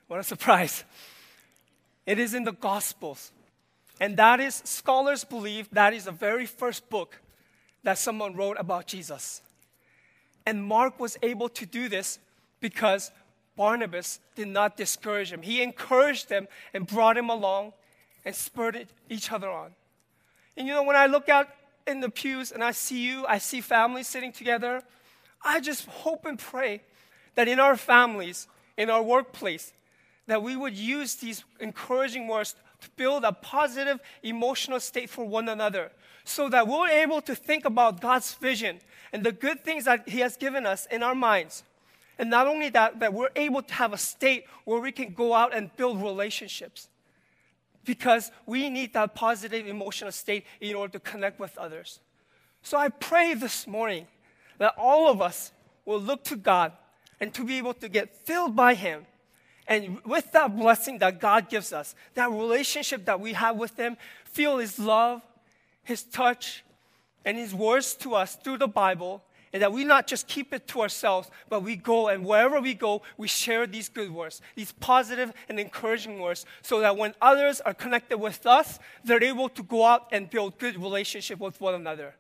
What 0.07 0.19
a 0.19 0.24
surprise. 0.24 0.83
It 2.10 2.18
is 2.18 2.34
in 2.34 2.44
the 2.44 2.54
Gospels. 2.54 3.32
And 4.00 4.18
that 4.18 4.39
is, 4.39 4.63
scholars 4.66 5.24
believe 5.24 5.70
that 5.74 5.94
is 5.94 6.06
the 6.06 6.12
very 6.12 6.48
first 6.48 6.89
book 6.89 7.22
that 7.84 8.00
someone 8.00 8.36
wrote 8.36 8.58
about 8.60 8.88
Jesus. 8.88 9.44
And 10.44 10.63
Mark 10.63 11.00
was 11.00 11.18
able 11.22 11.50
to 11.50 11.68
do 11.68 11.88
this 11.88 12.18
because 12.62 13.12
Barnabas 13.56 14.20
did 14.34 14.48
not 14.48 14.75
discourage 14.75 15.32
him. 15.32 15.44
He 15.44 15.62
encouraged 15.62 16.30
them 16.30 16.48
and 16.74 16.88
brought 16.88 17.16
him 17.16 17.30
along 17.30 17.74
and 18.25 18.34
spurred 18.34 18.88
each 19.08 19.32
other 19.32 19.51
on. 19.51 19.75
And 20.58 20.68
you 20.68 20.74
know, 20.74 20.82
when 20.82 20.96
I 20.96 21.06
look 21.06 21.30
out 21.30 21.48
in 21.86 22.00
the 22.00 22.10
pews 22.10 22.51
and 22.51 22.63
I 22.63 22.72
see 22.72 23.06
you, 23.06 23.28
I 23.28 23.38
see 23.38 23.62
families 23.62 24.08
sitting 24.08 24.32
together, 24.32 24.82
I 25.44 25.60
just 25.60 25.86
hope 25.86 26.25
and 26.25 26.39
pray 26.39 26.82
that 27.36 27.48
in 27.48 27.60
our 27.60 27.78
families, 27.78 28.48
in 28.78 28.89
our 28.89 29.04
workplace, 29.04 29.74
that 30.29 30.43
we 30.43 30.55
would 30.55 30.75
use 30.75 31.15
these 31.15 31.43
encouraging 31.59 32.27
words 32.27 32.55
to 32.81 32.89
build 32.95 33.24
a 33.24 33.31
positive 33.31 34.00
emotional 34.24 34.79
state 34.79 35.09
for 35.09 35.25
one 35.25 35.50
another 35.50 35.91
so 36.24 36.50
that 36.50 36.67
we're 36.67 36.88
able 36.89 37.21
to 37.21 37.36
think 37.36 37.65
about 37.65 38.01
God's 38.01 38.33
vision 38.36 38.79
and 39.12 39.24
the 39.24 39.31
good 39.31 39.63
things 39.63 39.86
that 39.86 40.07
He 40.07 40.19
has 40.19 40.38
given 40.38 40.65
us 40.65 40.88
in 40.91 41.03
our 41.03 41.15
minds. 41.15 41.63
And 42.17 42.29
not 42.29 42.48
only 42.48 42.69
that, 42.69 43.00
that 43.00 43.13
we're 43.13 43.31
able 43.36 43.62
to 43.63 43.74
have 43.74 43.93
a 43.93 43.98
state 43.98 44.45
where 44.65 44.79
we 44.79 44.91
can 44.91 45.13
go 45.13 45.33
out 45.33 45.55
and 45.55 45.75
build 45.75 46.01
relationships 46.01 46.89
because 47.86 48.31
we 48.45 48.69
need 48.69 48.93
that 48.93 49.15
positive 49.15 49.65
emotional 49.65 50.12
state 50.12 50.45
in 50.62 50.75
order 50.75 50.93
to 50.93 51.00
connect 51.00 51.39
with 51.39 51.57
others. 51.57 52.00
So 52.62 52.77
I 52.77 52.89
pray 52.89 53.33
this 53.33 53.65
morning 53.65 54.05
that 54.57 54.75
all 54.77 55.09
of 55.09 55.21
us 55.21 55.51
will 55.86 56.01
look 56.01 56.24
to 56.25 56.36
God 56.36 56.74
and 57.19 57.33
to 57.33 57.43
be 57.43 57.57
able 57.57 57.74
to 57.75 57.89
get 57.89 58.15
filled 58.25 58.55
by 58.55 58.75
Him. 58.75 59.05
And 59.70 60.04
with 60.04 60.32
that 60.34 60.58
blessing 60.58 60.98
that 60.98 61.22
God 61.22 61.48
gives 61.48 61.72
us, 61.72 61.96
that 62.16 62.30
relationship 62.32 63.06
that 63.06 63.22
we 63.22 63.34
have 63.34 63.56
with 63.56 63.78
Him, 63.78 63.96
feel 64.26 64.58
His 64.58 64.80
love, 64.80 65.22
His 65.84 66.04
touch, 66.04 66.66
and 67.24 67.38
His 67.38 67.54
words 67.54 67.94
to 67.98 68.16
us 68.16 68.36
through 68.36 68.58
the 68.58 68.68
Bible, 68.68 69.24
And 69.52 69.64
that 69.64 69.74
we 69.74 69.84
not 69.84 70.06
just 70.06 70.28
keep 70.28 70.54
it 70.54 70.68
to 70.70 70.82
ourselves, 70.82 71.32
but 71.50 71.64
we 71.64 71.76
go 71.76 72.08
and 72.08 72.24
wherever 72.24 72.62
we 72.62 72.76
go, 72.76 73.02
we 73.18 73.28
share 73.28 73.66
these 73.66 73.90
good 73.90 74.12
words, 74.12 74.42
these 74.56 74.72
positive 74.74 75.34
and 75.48 75.60
encouraging 75.60 76.20
words, 76.20 76.46
so 76.62 76.80
that 76.82 76.98
when 76.98 77.16
others 77.22 77.60
are 77.62 77.74
connected 77.74 78.18
with 78.18 78.46
us, 78.46 78.78
they're 79.04 79.24
able 79.24 79.50
to 79.50 79.64
go 79.64 79.86
out 79.86 80.08
and 80.12 80.30
build 80.30 80.60
good 80.60 80.78
relationship 80.78 81.40
with 81.40 81.60
one 81.60 81.74
another. 81.74 82.14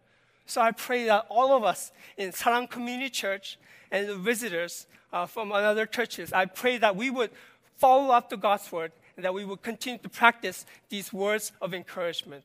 So 0.47 0.61
I 0.61 0.71
pray 0.71 1.05
that 1.05 1.27
all 1.29 1.55
of 1.55 1.63
us 1.63 1.91
in 2.17 2.31
Sarang 2.31 2.67
Community 2.67 3.11
Church 3.11 3.59
and 3.91 4.09
the 4.09 4.15
visitors 4.15 4.87
uh, 5.12 5.26
from 5.26 5.52
other 5.52 5.86
churches, 5.86 6.32
I 6.32 6.46
pray 6.46 6.78
that 6.78 6.96
we 6.96 7.10
would 7.10 7.30
follow 7.76 8.12
up 8.12 8.30
the 8.30 8.36
God's 8.36 8.70
word 8.70 8.92
and 9.16 9.24
that 9.24 9.32
we 9.32 9.44
would 9.44 9.62
continue 9.62 9.98
to 9.98 10.08
practice 10.08 10.66
these 10.88 11.12
words 11.12 11.52
of 11.60 11.72
encouragement. 11.74 12.44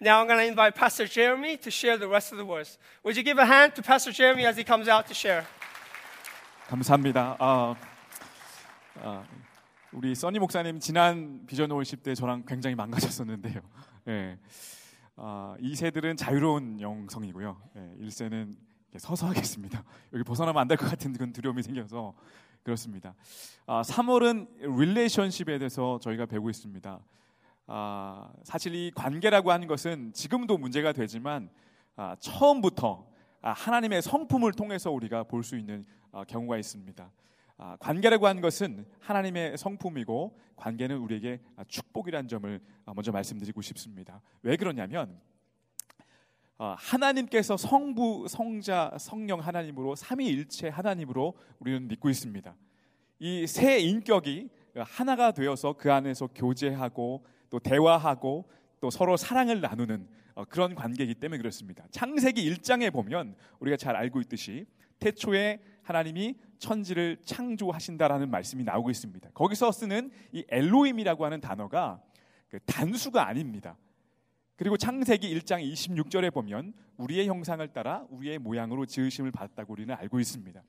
Now 0.00 0.20
I'm 0.20 0.26
going 0.26 0.38
to 0.38 0.46
invite 0.46 0.74
Pastor 0.74 1.06
Jeremy 1.06 1.56
to 1.58 1.70
share 1.70 1.96
the 1.96 2.08
rest 2.08 2.32
of 2.32 2.38
the 2.38 2.44
words. 2.44 2.78
Would 3.02 3.16
you 3.16 3.22
give 3.22 3.38
a 3.38 3.46
hand 3.46 3.74
to 3.76 3.82
Pastor 3.82 4.12
Jeremy 4.12 4.46
as 4.46 4.56
he 4.56 4.64
comes 4.64 4.88
out 4.88 5.06
to 5.08 5.14
share? 5.14 5.44
감사합니다. 6.68 7.36
아, 7.38 7.76
아, 9.00 9.24
우리 9.92 10.14
써니 10.14 10.38
목사님 10.40 10.80
지난 10.80 11.46
비전 11.46 11.70
월십 11.70 12.02
때 12.02 12.14
저랑 12.14 12.44
굉장히 12.46 12.74
망가졌었는데요. 12.74 13.60
예. 14.08 14.38
아, 15.16 15.56
2세들은 15.60 16.16
자유로운 16.18 16.80
영성이고요. 16.80 17.56
예, 17.76 18.04
1세는 18.04 18.56
서서 18.99 19.27
하겠습니다. 19.27 19.83
여기 20.13 20.23
벗어나면 20.23 20.61
안 20.61 20.67
될 20.67 20.77
것 20.77 20.89
같은 20.89 21.13
그런 21.13 21.31
두려움이 21.33 21.63
생겨서 21.63 22.13
그렇습니다. 22.63 23.15
아, 23.65 23.81
3월은 23.81 24.77
릴레이션십에 24.79 25.57
대해서 25.57 25.99
저희가 25.99 26.25
배우고 26.25 26.49
있습니다. 26.49 26.99
아, 27.67 28.31
사실 28.43 28.75
이 28.75 28.91
관계라고 28.93 29.51
하는 29.51 29.67
것은 29.67 30.11
지금도 30.13 30.57
문제가 30.57 30.91
되지만 30.93 31.49
아, 31.95 32.15
처음부터 32.19 33.07
아, 33.41 33.51
하나님의 33.53 34.01
성품을 34.01 34.53
통해서 34.53 34.91
우리가 34.91 35.23
볼 35.23 35.43
수 35.43 35.57
있는 35.57 35.85
아, 36.11 36.23
경우가 36.25 36.57
있습니다. 36.57 37.11
아, 37.57 37.77
관계라고 37.79 38.27
하는 38.27 38.41
것은 38.41 38.85
하나님의 38.99 39.57
성품이고 39.57 40.37
관계는 40.55 40.97
우리에게 40.97 41.41
축복이라는 41.67 42.27
점을 42.27 42.59
먼저 42.85 43.11
말씀드리고 43.11 43.61
싶습니다. 43.61 44.21
왜 44.43 44.55
그러냐면 44.57 45.19
하나님께서 46.77 47.57
성부, 47.57 48.27
성자, 48.29 48.95
성령 48.99 49.39
하나님으로 49.39 49.95
삼위일체 49.95 50.69
하나님으로 50.69 51.33
우리는 51.59 51.87
믿고 51.87 52.09
있습니다. 52.09 52.55
이 53.19 53.45
세 53.47 53.79
인격이 53.79 54.49
하나가 54.77 55.31
되어서 55.31 55.73
그 55.73 55.91
안에서 55.91 56.27
교제하고 56.27 57.25
또 57.49 57.59
대화하고 57.59 58.49
또 58.79 58.89
서로 58.89 59.17
사랑을 59.17 59.61
나누는 59.61 60.07
어, 60.33 60.45
그런 60.45 60.75
관계이기 60.75 61.15
때문에 61.15 61.37
그렇습니다. 61.37 61.83
창세기 61.91 62.49
1장에 62.53 62.91
보면 62.91 63.35
우리가 63.59 63.77
잘 63.77 63.95
알고 63.95 64.21
있듯이 64.21 64.65
태초에 64.99 65.59
하나님이 65.83 66.35
천지를 66.57 67.17
창조하신다라는 67.25 68.29
말씀이 68.31 68.63
나오고 68.63 68.89
있습니다. 68.89 69.29
거기서 69.33 69.71
쓰는 69.71 70.11
이 70.31 70.45
엘로임이라고 70.47 71.25
하는 71.25 71.41
단어가 71.41 72.01
그 72.49 72.59
단수가 72.65 73.27
아닙니다. 73.27 73.77
그리고 74.61 74.77
창세기 74.77 75.27
1장 75.39 75.59
26절에 75.73 76.31
보면 76.31 76.73
우리의 76.97 77.27
형상을 77.27 77.67
따라 77.69 78.05
우리의 78.11 78.37
모양으로 78.37 78.85
지으심을 78.85 79.31
받았다고 79.31 79.73
우리는 79.73 79.95
알고 79.95 80.19
있습니다. 80.19 80.61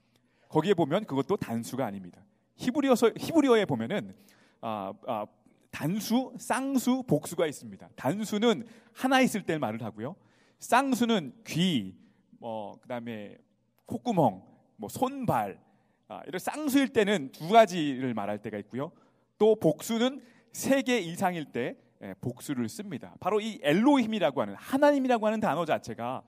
거기에 0.49 0.73
보면 0.73 1.05
그것도 1.05 1.37
단수가 1.37 1.85
아닙니다. 1.85 2.25
히브리어서 2.57 3.11
히브리어에 3.19 3.67
보면은 3.67 4.15
아, 4.63 4.95
아, 5.07 5.27
단수, 5.71 6.33
쌍수, 6.39 7.03
복수가 7.07 7.47
있습니다. 7.47 7.91
단수는 7.95 8.67
하나 8.95 9.21
있을 9.21 9.43
때 9.43 9.59
말을 9.59 9.83
하고요. 9.83 10.17
쌍수는 10.59 11.35
귀, 11.47 11.95
뭐 12.39 12.73
그다음에 12.81 13.37
콧구멍, 13.85 14.43
뭐 14.77 14.89
손발 14.89 15.61
아, 16.09 16.23
이런 16.27 16.39
쌍수일 16.39 16.95
때는 16.95 17.31
두 17.33 17.51
가지를 17.51 18.15
말할 18.15 18.39
때가 18.39 18.57
있고요. 18.57 18.91
또 19.37 19.55
복수는 19.55 20.23
세 20.53 20.81
개 20.81 20.99
이상일 20.99 21.45
때 21.53 21.61
예, 21.69 21.77
복수를 22.21 22.69
씁니다. 22.69 23.15
바로 23.21 23.41
이 23.41 23.59
엘로힘이라고 23.63 24.43
하는 24.43 24.55
하나님이라고 24.55 25.27
하는 25.27 25.41
단어 25.41 25.65
자체가 25.65 26.23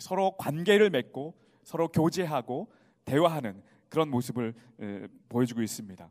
서로 0.00 0.36
관계를 0.36 0.90
맺고 0.90 1.34
서로 1.62 1.88
교제하고 1.88 2.72
대화하는 3.04 3.62
그런 3.88 4.10
모습을 4.10 4.54
보여주고 5.28 5.62
있습니다. 5.62 6.10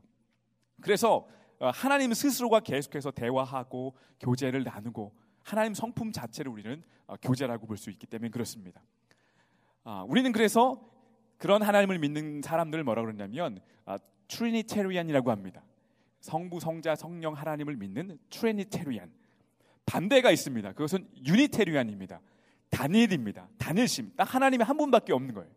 그래서 0.80 1.26
어, 1.60 1.70
하나님 1.70 2.12
스스로가 2.12 2.60
계속해서 2.60 3.10
대화하고 3.12 3.94
교제를 4.20 4.64
나누고 4.64 5.12
하나님 5.42 5.72
성품 5.74 6.12
자체를 6.12 6.50
우리는 6.50 6.82
어, 7.06 7.14
교제라고 7.16 7.66
볼 7.66 7.76
수 7.76 7.90
있기 7.90 8.06
때문에 8.06 8.30
그렇습니다. 8.30 8.82
아, 9.84 10.04
우리는 10.08 10.32
그래서 10.32 10.80
그런 11.38 11.62
하나님을 11.62 11.98
믿는 11.98 12.42
사람들을 12.42 12.84
뭐라 12.84 13.02
그러냐면 13.02 13.60
Trinitarian이라고 14.28 15.30
합니다. 15.30 15.62
성부, 16.24 16.58
성자, 16.58 16.96
성령 16.96 17.34
하나님을 17.34 17.76
믿는 17.76 18.18
Trinitarian. 18.30 19.12
반대가 19.84 20.30
있습니다. 20.30 20.72
그것은 20.72 21.06
Unitarian입니다. 21.26 22.18
단일입니다. 22.70 23.46
단일신. 23.58 24.14
딱 24.16 24.34
하나님이 24.34 24.64
한 24.64 24.78
분밖에 24.78 25.12
없는 25.12 25.34
거예요. 25.34 25.50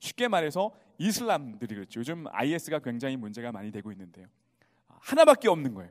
쉽게 0.00 0.28
말해서 0.28 0.72
이슬람들이 0.98 1.74
그렇죠. 1.74 2.00
요즘 2.00 2.26
IS가 2.28 2.80
굉장히 2.80 3.16
문제가 3.16 3.50
많이 3.50 3.72
되고 3.72 3.90
있는데요. 3.92 4.26
하나밖에 4.88 5.48
없는 5.48 5.72
거예요. 5.72 5.90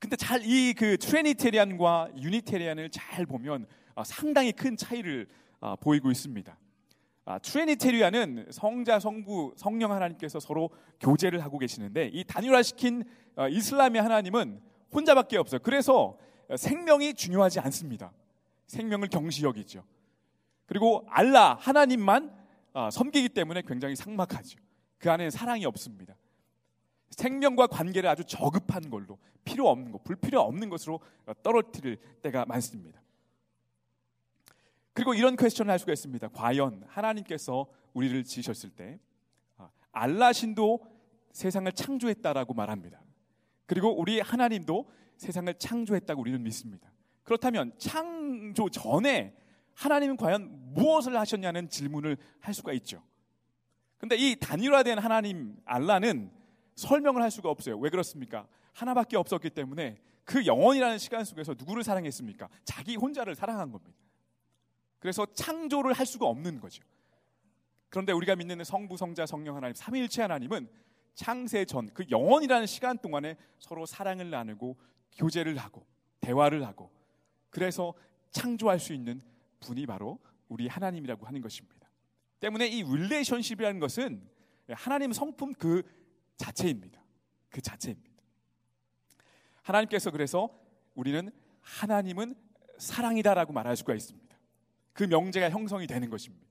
근데 0.00 0.16
잘 0.16 0.42
이 0.42 0.74
그 0.76 0.98
트레니테리안과 0.98 2.10
유니테리안을 2.20 2.90
잘 2.90 3.24
보면 3.24 3.66
아, 3.94 4.02
상당히 4.02 4.50
큰 4.50 4.76
차이를 4.76 5.28
아, 5.60 5.76
보이고 5.76 6.10
있습니다. 6.10 6.58
아, 7.28 7.40
트레니테리안은 7.40 8.46
성자, 8.52 9.00
성부, 9.00 9.54
성령 9.56 9.90
하나님께서 9.90 10.38
서로 10.38 10.70
교제를 11.00 11.42
하고 11.42 11.58
계시는데 11.58 12.10
이 12.12 12.22
단일화시킨 12.22 13.02
이슬람의 13.50 14.00
하나님은 14.00 14.60
혼자밖에 14.94 15.36
없어요. 15.36 15.60
그래서 15.60 16.16
생명이 16.56 17.14
중요하지 17.14 17.58
않습니다. 17.58 18.12
생명을 18.68 19.08
경시 19.08 19.44
여기죠. 19.44 19.82
그리고 20.66 21.04
알라 21.08 21.54
하나님만 21.54 22.32
섬기기 22.92 23.30
때문에 23.30 23.62
굉장히 23.66 23.96
삭막하죠. 23.96 24.60
그 24.98 25.10
안에 25.10 25.28
사랑이 25.30 25.66
없습니다. 25.66 26.14
생명과 27.10 27.66
관계를 27.66 28.08
아주 28.08 28.22
저급한 28.24 28.88
걸로 28.88 29.18
필요 29.44 29.68
없는 29.68 29.90
것, 29.90 30.04
불필요 30.04 30.38
없는 30.40 30.68
것으로 30.68 31.00
떨어뜨릴 31.42 31.96
때가 32.22 32.44
많습니다. 32.46 33.00
그리고 34.96 35.12
이런 35.12 35.36
퀘스천을 35.36 35.70
할 35.70 35.78
수가 35.78 35.92
있습니다. 35.92 36.28
과연 36.28 36.82
하나님께서 36.86 37.66
우리를 37.92 38.24
지으셨을 38.24 38.70
때 38.70 38.98
아, 39.58 39.68
알라 39.92 40.32
신도 40.32 40.80
세상을 41.32 41.70
창조했다라고 41.70 42.54
말합니다. 42.54 43.02
그리고 43.66 43.94
우리 43.94 44.20
하나님도 44.20 44.88
세상을 45.18 45.52
창조했다고 45.52 46.18
우리는 46.18 46.42
믿습니다. 46.42 46.90
그렇다면 47.24 47.74
창조 47.76 48.70
전에 48.70 49.36
하나님은 49.74 50.16
과연 50.16 50.72
무엇을 50.72 51.14
하셨냐는 51.20 51.68
질문을 51.68 52.16
할 52.40 52.54
수가 52.54 52.72
있죠. 52.72 53.02
근데 53.98 54.16
이 54.16 54.34
단일화된 54.40 54.98
하나님 54.98 55.58
알라는 55.66 56.30
설명을 56.74 57.20
할 57.20 57.30
수가 57.30 57.50
없어요. 57.50 57.76
왜 57.76 57.90
그렇습니까? 57.90 58.48
하나밖에 58.72 59.18
없었기 59.18 59.50
때문에 59.50 59.98
그 60.24 60.46
영원이라는 60.46 60.96
시간 60.96 61.22
속에서 61.22 61.52
누구를 61.52 61.84
사랑했습니까? 61.84 62.48
자기 62.64 62.96
혼자를 62.96 63.34
사랑한 63.34 63.70
겁니다. 63.70 64.05
그래서 64.98 65.26
창조를 65.34 65.92
할 65.92 66.06
수가 66.06 66.26
없는 66.26 66.60
거죠. 66.60 66.82
그런데 67.88 68.12
우리가 68.12 68.36
믿는 68.36 68.64
성부, 68.64 68.96
성자, 68.96 69.26
성령 69.26 69.56
하나님, 69.56 69.74
삼위일체 69.74 70.22
하나님은 70.22 70.68
창세 71.14 71.64
전 71.64 71.88
그 71.94 72.04
영원이라는 72.10 72.66
시간 72.66 72.98
동안에 72.98 73.36
서로 73.58 73.86
사랑을 73.86 74.30
나누고 74.30 74.76
교제를 75.12 75.56
하고 75.56 75.86
대화를 76.20 76.66
하고 76.66 76.90
그래서 77.50 77.94
창조할 78.32 78.78
수 78.78 78.92
있는 78.92 79.22
분이 79.60 79.86
바로 79.86 80.18
우리 80.48 80.68
하나님이라고 80.68 81.26
하는 81.26 81.40
것입니다. 81.40 81.88
때문에 82.40 82.66
이 82.68 82.82
relationship이라는 82.82 83.80
것은 83.80 84.28
하나님 84.70 85.12
성품 85.12 85.54
그 85.54 85.82
자체입니다. 86.36 87.02
그 87.48 87.62
자체입니다. 87.62 88.22
하나님께서 89.62 90.10
그래서 90.10 90.50
우리는 90.94 91.30
하나님은 91.62 92.34
사랑이다라고 92.78 93.52
말할 93.54 93.76
수가 93.76 93.94
있습니다. 93.94 94.25
그 94.96 95.04
명제가 95.04 95.50
형성이 95.50 95.86
되는 95.86 96.08
것입니다. 96.08 96.46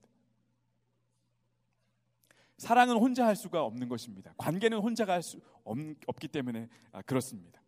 사랑은 2.58 2.96
혼자 2.96 3.26
할 3.26 3.36
수가 3.36 3.62
없는 3.64 3.88
것입니다. 3.88 4.32
관계는 4.38 4.78
혼자가 4.78 5.12
할 5.12 5.22
수 5.22 5.40
없기 5.64 6.28
때문에 6.28 6.68
아, 6.92 7.02
그렇습니다. 7.02 7.60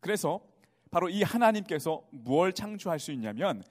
그래서 0.00 0.40
바로 0.90 1.08
이 1.08 1.22
하나님께서 1.22 2.02
무엇 2.10 2.52
창조할 2.52 2.98
수 2.98 3.12
있냐면 3.12 3.62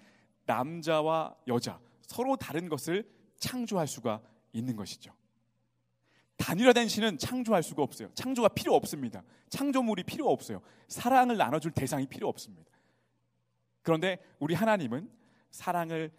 남자와 0.46 1.36
여자 1.48 1.80
서로 2.02 2.38
다른 2.38 2.70
것을 2.70 3.10
창조할 3.38 3.88
수가 3.88 4.22
있는 4.54 4.76
것이죠. 4.76 5.12
단일화된 6.38 6.88
신은 6.88 7.18
창조할 7.18 7.64
수가 7.64 7.82
없어요. 7.82 8.12
창조가 8.14 8.50
필요 8.50 8.76
없습니다. 8.76 9.24
창조물이 9.50 10.04
필요 10.04 10.30
없어요. 10.30 10.62
사랑을 10.88 11.38
나눠줄 11.38 11.72
대상이 11.72 12.06
필요 12.06 12.28
없습니다. 12.28 12.72
그런데 13.82 14.20
우리 14.40 14.54
하나님은 14.54 15.23
사랑을 15.54 16.12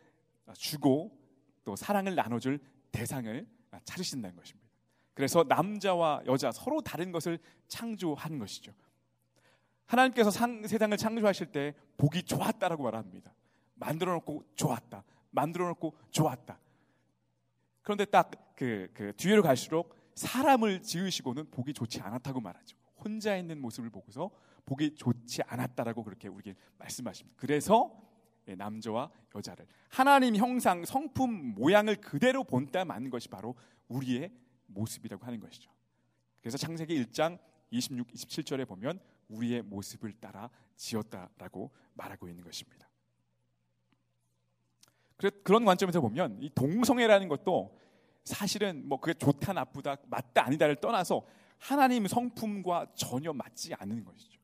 주고 0.54 1.18
또 1.64 1.76
사랑을 1.76 2.14
나눠줄 2.14 2.60
대상을 2.92 3.46
찾으신다는 3.84 4.36
것입니다. 4.36 4.70
그래서 5.12 5.44
남자와 5.46 6.22
여자 6.26 6.50
서로 6.50 6.80
다른 6.80 7.12
것을 7.12 7.38
창조한 7.68 8.38
것이죠. 8.38 8.72
하나님께서 9.86 10.30
상, 10.30 10.66
세상을 10.66 10.96
창조하실 10.96 11.52
때 11.52 11.74
보기 11.96 12.22
좋았다라고 12.22 12.84
말합니다. 12.84 13.34
만들어 13.74 14.12
놓고 14.14 14.44
좋았다. 14.54 15.04
만들어 15.30 15.66
놓고 15.68 15.96
좋았다. 16.10 16.58
그런데 17.82 18.04
딱그 18.04 18.90
그 18.94 19.12
뒤로 19.16 19.42
갈수록 19.42 19.94
사람을 20.14 20.80
지으시고는 20.82 21.50
보기 21.50 21.74
좋지 21.74 22.00
않았다고 22.00 22.40
말하죠. 22.40 22.76
혼자 22.96 23.36
있는 23.36 23.60
모습을 23.60 23.90
보고서 23.90 24.30
보기 24.64 24.94
좋지 24.94 25.42
않았다라고 25.42 26.04
그렇게 26.04 26.28
우리에게 26.28 26.58
말씀하십니다. 26.78 27.36
그래서 27.38 27.92
예, 27.98 28.03
남자와 28.46 29.11
여자를 29.35 29.66
하나님 29.88 30.37
형상 30.37 30.85
성품 30.85 31.54
모양을 31.54 31.96
그대로 31.96 32.44
본따 32.44 32.85
만든 32.85 33.11
것이 33.11 33.28
바로 33.28 33.54
우리의 33.88 34.30
모습이라고 34.66 35.24
하는 35.24 35.40
것이죠. 35.40 35.70
그래서 36.40 36.59
창세기 36.59 37.04
1장 37.07 37.38
26, 37.70 38.09
27절에 38.09 38.68
보면 38.68 39.00
우리의 39.28 39.62
모습을 39.62 40.12
따라 40.20 40.50
지었다라고 40.76 41.70
말하고 41.94 42.28
있는 42.28 42.44
것입니다. 42.44 42.88
그런 45.42 45.64
관점에서 45.64 46.00
보면 46.00 46.38
이 46.42 46.50
동성애라는 46.50 47.28
것도 47.28 47.78
사실은 48.24 48.87
뭐 48.87 49.00
그게 49.00 49.14
좋다 49.14 49.52
나쁘다 49.52 49.96
맞다 50.07 50.46
아니다를 50.46 50.76
떠나서 50.76 51.24
하나님 51.59 52.07
성품과 52.07 52.92
전혀 52.94 53.33
맞지 53.33 53.74
않는 53.74 54.04
것이죠. 54.04 54.40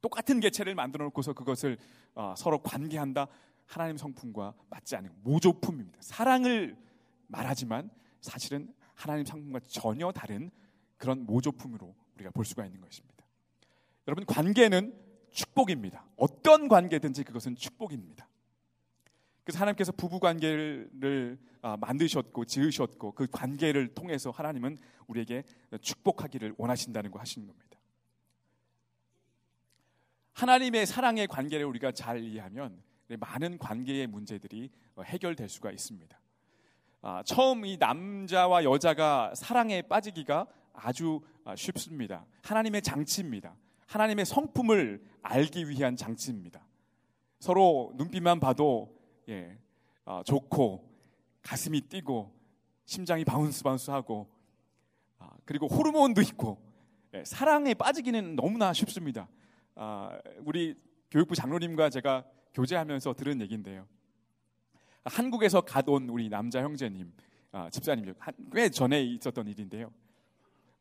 똑같은 0.00 0.40
개체를 0.40 0.74
만들어 0.74 1.04
놓고서 1.06 1.32
그것을 1.32 1.78
어, 2.14 2.34
서로 2.36 2.62
관계한다 2.62 3.28
하나님 3.66 3.96
성품과 3.96 4.54
맞지 4.68 4.96
않는 4.96 5.10
모조품입니다. 5.22 5.98
사랑을 6.00 6.76
말하지만 7.28 7.90
사실은 8.20 8.74
하나님 8.94 9.24
성품과 9.24 9.60
전혀 9.66 10.10
다른 10.12 10.50
그런 10.96 11.24
모조품으로 11.24 11.94
우리가 12.16 12.30
볼 12.30 12.44
수가 12.44 12.66
있는 12.66 12.80
것입니다. 12.80 13.24
여러분 14.08 14.26
관계는 14.26 14.94
축복입니다. 15.30 16.04
어떤 16.16 16.68
관계든지 16.68 17.24
그것은 17.24 17.54
축복입니다. 17.54 18.28
그래서 19.44 19.60
하나님께서 19.60 19.92
부부 19.92 20.20
관계를 20.20 21.38
아, 21.62 21.76
만드셨고 21.76 22.44
지으셨고 22.44 23.12
그 23.12 23.26
관계를 23.30 23.94
통해서 23.94 24.30
하나님은 24.30 24.78
우리에게 25.06 25.44
축복하기를 25.80 26.54
원하신다는 26.56 27.10
거 27.10 27.18
하시는 27.18 27.46
겁니다. 27.46 27.69
하나님의 30.40 30.86
사랑의 30.86 31.26
관계를 31.26 31.66
우리가 31.66 31.92
잘 31.92 32.24
이해하면 32.24 32.82
많은 33.18 33.58
관계의 33.58 34.06
문제들이 34.06 34.70
어, 34.96 35.02
해결될 35.02 35.50
수가 35.50 35.70
있습니다. 35.70 36.18
아, 37.02 37.22
처음 37.26 37.66
이 37.66 37.76
남자와 37.76 38.64
여자가 38.64 39.34
사랑에 39.34 39.82
빠지기가 39.82 40.46
아주 40.72 41.20
아, 41.44 41.54
쉽습니다. 41.54 42.24
하나님의 42.40 42.80
장치입니다. 42.80 43.54
하나님의 43.86 44.24
성품을 44.24 45.04
알기 45.20 45.68
위한 45.68 45.94
장치입니다. 45.94 46.66
서로 47.38 47.92
눈빛만 47.96 48.40
봐도 48.40 48.96
예, 49.28 49.58
아, 50.06 50.22
좋고 50.24 50.88
가슴이 51.42 51.82
뛰고 51.82 52.32
심장이 52.86 53.26
bounce 53.26 53.62
bounce하고 53.62 54.26
아, 55.18 55.32
그리고 55.44 55.66
호르몬도 55.66 56.22
있고 56.22 56.58
예, 57.12 57.24
사랑에 57.26 57.74
빠지기는 57.74 58.36
너무나 58.36 58.72
쉽습니다. 58.72 59.28
아, 59.74 60.18
우리 60.38 60.74
교육부 61.10 61.34
장로님과 61.34 61.90
제가 61.90 62.24
교제하면서 62.54 63.14
들은 63.14 63.40
얘기인데요. 63.40 63.86
한국에서 65.04 65.62
가온 65.62 66.08
우리 66.08 66.28
남자 66.28 66.62
형제님, 66.62 67.12
아, 67.52 67.70
집사님 67.70 68.14
꽤 68.52 68.68
전에 68.68 69.02
있었던 69.02 69.46
일인데요. 69.46 69.90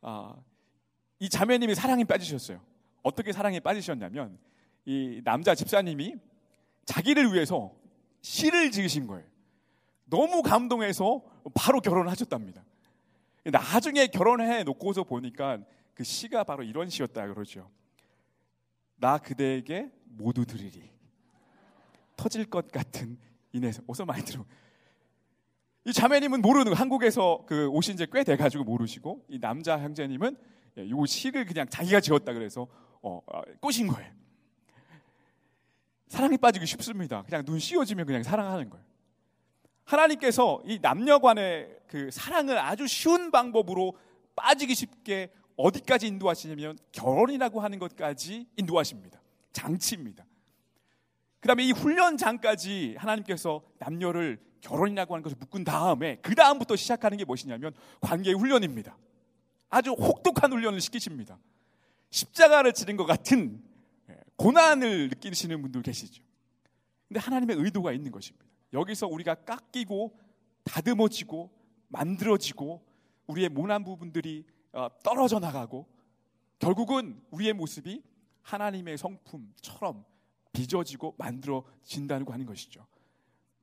아, 0.02 0.36
이 1.20 1.30
자매님이 1.30 1.76
사랑에 1.76 2.04
빠지셨어요. 2.04 2.62
어떻게 3.02 3.32
사랑에 3.32 3.60
빠지셨냐면 3.60 4.38
이 4.86 5.22
남자 5.24 5.56
집사님이 5.56 6.16
자기를 6.86 7.34
위해서 7.34 7.74
시를 8.22 8.72
지으신 8.72 9.08
거예요. 9.08 9.26
너무 10.06 10.42
감동해서 10.42 11.22
바로 11.54 11.80
결혼하셨답니다. 11.80 12.64
나중에 13.46 14.08
결혼해 14.08 14.64
놓고서 14.64 15.04
보니까 15.04 15.60
그 15.94 16.04
시가 16.04 16.44
바로 16.44 16.64
이런 16.64 16.90
시였다 16.90 17.28
그러죠. 17.28 17.70
나 19.00 19.18
그대에게 19.18 19.92
모두 20.06 20.46
드리리. 20.46 20.90
터질 22.16 22.46
것 22.46 22.72
같은 22.72 23.18
인해서 23.54 23.82
어서 23.88 24.06
많이 24.06 24.24
들어. 24.24 24.46
이 25.86 25.94
자매님은 25.94 26.42
모르는 26.42 26.74
한국에서 26.74 27.46
그 27.48 27.68
오신 27.70 27.98
지 27.98 28.06
꽤 28.08 28.24
돼가지고 28.24 28.64
모르시고 28.66 29.26
이 29.30 29.40
남자 29.40 29.80
형제님은 29.80 30.38
이 30.78 30.94
예, 30.94 31.06
시를 31.08 31.46
그냥 31.46 31.68
자기가 31.70 32.00
지었다 32.02 32.34
그래서 32.34 32.68
어, 33.02 33.22
어, 33.26 33.42
꼬신 33.62 33.88
거예요. 33.88 34.12
사랑에 36.08 36.38
빠지기 36.38 36.66
쉽습니다. 36.66 37.24
그냥 37.24 37.46
눈 37.46 37.60
씌워지면 37.60 38.06
그냥 38.06 38.24
사랑하는 38.24 38.70
거예요. 38.70 38.86
하나님께서 39.86 40.62
이 40.66 40.80
남녀 40.82 41.20
간의 41.20 41.80
그 41.88 42.12
사랑을 42.12 42.60
아주 42.60 42.88
쉬운 42.88 43.32
방법으로 43.32 43.98
빠지기 44.36 44.76
쉽게 44.76 45.32
어디까지 45.60 46.08
인도하시냐면 46.08 46.78
결혼이라고 46.94 47.60
하는 47.60 47.80
것까지 47.80 48.48
인도하십니다. 48.56 49.22
장치입니다. 49.52 50.26
그 51.42 51.48
다음에 51.48 51.66
이 51.66 51.72
훈련장까지 51.72 52.96
하나님께서 52.98 53.62
남녀를 53.78 54.40
결혼이라고 54.62 55.14
하는 55.14 55.24
것을 55.24 55.38
묶은 55.38 55.66
다음에 55.66 56.18
그 56.22 56.34
다음부터 56.34 56.78
시작하는 56.78 57.18
게 57.18 57.26
무엇이냐면 57.26 57.74
관계의 58.00 58.36
훈련입니다. 58.36 58.98
아주 59.70 59.92
혹독한 59.92 60.52
훈련을 60.54 60.80
시키십니다. 60.80 61.38
십자가를 62.10 62.74
지는 62.74 62.96
것 62.96 63.06
같은 63.06 63.62
고난을 64.38 65.10
느끼시는 65.10 65.62
분들 65.62 65.82
계시죠. 65.82 66.24
근데 67.10 67.20
하나님의 67.20 67.58
의도가 67.58 67.92
있는 67.92 68.12
것입니다. 68.12 68.46
여기서 68.72 69.08
우리가 69.08 69.36
깎이고 69.36 70.18
다듬어지고 70.64 71.52
만들어지고 71.90 72.82
우리의 73.28 73.50
모난 73.50 73.84
부분들이 73.84 74.46
어, 74.46 74.59
떨어져 75.04 75.40
나가고 75.40 75.88
결국은 76.60 77.22
우리의 77.32 77.54
모습이 77.54 78.04
하나님의 78.42 78.98
성품처럼 78.98 80.06
빚어지고 80.52 81.16
만들어진다고 81.18 82.34
하는 82.34 82.46
것이죠. 82.46 82.86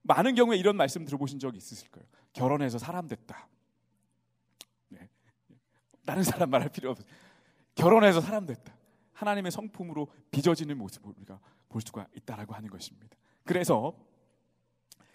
많은 0.03 0.35
경우에 0.35 0.57
이런 0.57 0.77
말씀 0.77 1.05
들어보신 1.05 1.39
적이 1.39 1.59
있으실 1.59 1.91
거예요. 1.91 2.07
결혼해서 2.33 2.79
사람 2.79 3.09
됐다. 3.09 3.49
네. 4.89 5.09
다른 6.05 6.23
사람 6.23 6.51
말할 6.51 6.69
필요 6.69 6.91
없어요. 6.91 7.07
결혼해서 7.75 8.21
사람 8.21 8.47
됐다. 8.47 8.75
하나님의 9.13 9.51
성품으로 9.51 10.09
빚어지는 10.31 10.79
모습을 10.79 11.13
우리가 11.17 11.41
볼 11.69 11.83
수가 11.83 12.07
있다라고 12.15 12.55
하는 12.55 12.71
것입니다. 12.71 13.17
그래서 13.45 13.97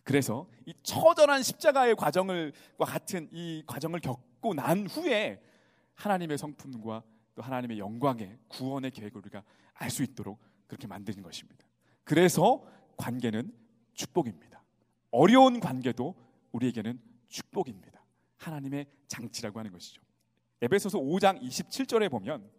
그래서 0.04 0.47
이 0.65 0.73
처절한 0.84 1.43
십자가의 1.43 1.95
과정을과 1.95 2.86
같은 2.86 3.30
이 3.32 3.63
과정을 3.67 3.99
겪고 3.99 4.54
난 4.56 4.88
후에 4.88 5.41
하나님의 5.95 6.38
성품과 6.38 7.04
또 7.36 7.41
하나님의 7.41 7.80
영광의 7.80 8.38
구원의 8.47 8.91
계획을 8.91 9.17
우리가 9.21 9.43
알 9.73 9.89
수 9.89 10.04
있도록 10.04 10.39
그렇게 10.67 10.88
만드는 10.88 11.23
것입니다. 11.23 11.65
그래서 12.04 12.65
관계는 12.97 13.51
축복입니다. 13.93 14.63
어려운 15.12 15.60
관계도 15.60 16.15
우리에게는 16.51 16.99
축복입니다. 17.30 18.04
하나님의 18.38 18.86
장치라고 19.08 19.60
하는 19.60 19.71
것이죠. 19.71 20.01
에베소서 20.62 20.99
5장 20.99 21.41
27절에 21.41 22.10
보면 22.10 22.49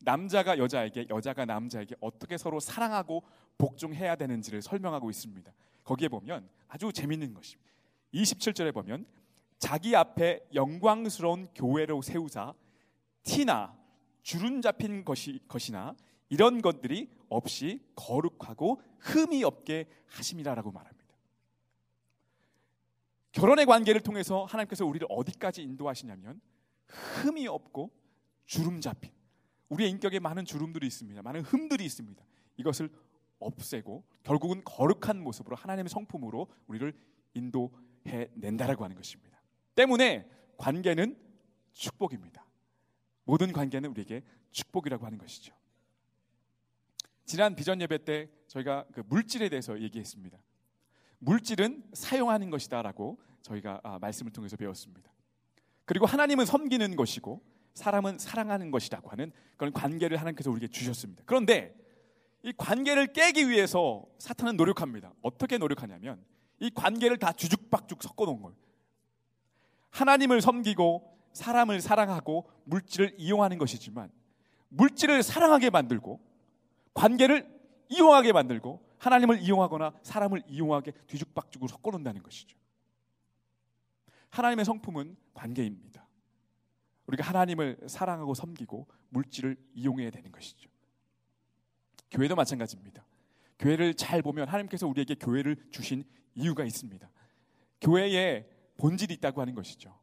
남자가 0.00 0.58
여자에게 0.58 1.06
여자가 1.08 1.44
남자에게 1.44 1.94
어떻게 2.00 2.36
서로 2.36 2.60
사랑하고 2.60 3.22
복종해야 3.56 4.16
되는지를 4.16 4.62
설명하고 4.62 5.10
있습니다. 5.10 5.52
거기에 5.84 6.08
보면 6.08 6.48
아주 6.68 6.92
재밌는 6.92 7.34
것입니다. 7.34 7.72
27절에 8.14 8.74
보면 8.74 9.06
자기 9.62 9.94
앞에 9.94 10.40
영광스러운 10.54 11.46
교회로 11.54 12.02
세우사 12.02 12.52
티나 13.22 13.78
주름 14.24 14.60
잡힌 14.60 15.04
것이, 15.04 15.38
것이나 15.46 15.94
이런 16.28 16.60
것들이 16.60 17.08
없이 17.28 17.80
거룩하고 17.94 18.82
흠이 18.98 19.44
없게 19.44 19.86
하심이라라고 20.08 20.72
말합니다. 20.72 21.14
결혼의 23.30 23.64
관계를 23.66 24.00
통해서 24.00 24.44
하나님께서 24.46 24.84
우리를 24.84 25.06
어디까지 25.08 25.62
인도하시냐면 25.62 26.40
흠이 26.88 27.46
없고 27.46 27.92
주름 28.46 28.80
잡힌 28.80 29.12
우리의 29.68 29.90
인격에 29.90 30.18
많은 30.18 30.44
주름들이 30.44 30.88
있습니다. 30.88 31.22
많은 31.22 31.42
흠들이 31.42 31.84
있습니다. 31.84 32.20
이것을 32.56 32.90
없애고 33.38 34.02
결국은 34.24 34.62
거룩한 34.64 35.22
모습으로 35.22 35.54
하나님의 35.54 35.88
성품으로 35.88 36.48
우리를 36.66 36.92
인도해 37.34 38.28
낸다라고 38.34 38.82
하는 38.82 38.96
것입니다. 38.96 39.31
때문에 39.74 40.28
관계는 40.56 41.16
축복입니다. 41.72 42.44
모든 43.24 43.52
관계는 43.52 43.90
우리에게 43.90 44.22
축복이라고 44.50 45.06
하는 45.06 45.18
것이죠. 45.18 45.54
지난 47.24 47.54
비전 47.54 47.80
예배 47.80 48.04
때 48.04 48.28
저희가 48.48 48.84
그 48.92 49.02
물질에 49.06 49.48
대해서 49.48 49.80
얘기했습니다. 49.80 50.38
물질은 51.18 51.84
사용하는 51.92 52.50
것이다라고 52.50 53.20
저희가 53.42 53.80
아, 53.84 53.98
말씀을 53.98 54.32
통해서 54.32 54.56
배웠습니다. 54.56 55.12
그리고 55.84 56.06
하나님은 56.06 56.44
섬기는 56.44 56.96
것이고 56.96 57.42
사람은 57.74 58.18
사랑하는 58.18 58.70
것이라고 58.70 59.10
하는 59.10 59.32
그런 59.56 59.72
관계를 59.72 60.18
하나님께서 60.18 60.50
우리에게 60.50 60.68
주셨습니다. 60.68 61.22
그런데 61.26 61.74
이 62.42 62.52
관계를 62.56 63.12
깨기 63.12 63.48
위해서 63.48 64.04
사탄은 64.18 64.56
노력합니다. 64.56 65.12
어떻게 65.22 65.58
노력하냐면 65.58 66.24
이 66.58 66.70
관계를 66.70 67.18
다 67.18 67.32
주죽박죽 67.32 68.02
섞어 68.02 68.24
놓은 68.24 68.42
거예요. 68.42 68.56
하나님을 69.92 70.40
섬기고 70.40 71.10
사람을 71.32 71.80
사랑하고 71.80 72.50
물질을 72.64 73.14
이용하는 73.16 73.58
것이지만 73.58 74.10
물질을 74.68 75.22
사랑하게 75.22 75.70
만들고 75.70 76.20
관계를 76.94 77.48
이용하게 77.88 78.32
만들고 78.32 78.82
하나님을 78.98 79.40
이용하거나 79.40 79.92
사람을 80.02 80.42
이용하게 80.46 80.92
뒤죽박죽으로 81.06 81.68
섞어 81.68 81.90
놓는다는 81.90 82.22
것이죠. 82.22 82.56
하나님의 84.30 84.64
성품은 84.64 85.16
관계입니다. 85.34 86.06
우리가 87.06 87.24
하나님을 87.24 87.80
사랑하고 87.86 88.34
섬기고 88.34 88.86
물질을 89.10 89.56
이용해야 89.74 90.10
되는 90.10 90.32
것이죠. 90.32 90.70
교회도 92.10 92.34
마찬가지입니다. 92.34 93.04
교회를 93.58 93.94
잘 93.94 94.22
보면 94.22 94.48
하나님께서 94.48 94.86
우리에게 94.86 95.16
교회를 95.16 95.56
주신 95.70 96.04
이유가 96.34 96.64
있습니다. 96.64 97.10
교회에 97.80 98.48
본질이 98.82 99.14
있다고 99.14 99.40
하는 99.40 99.54
것이죠. 99.54 99.96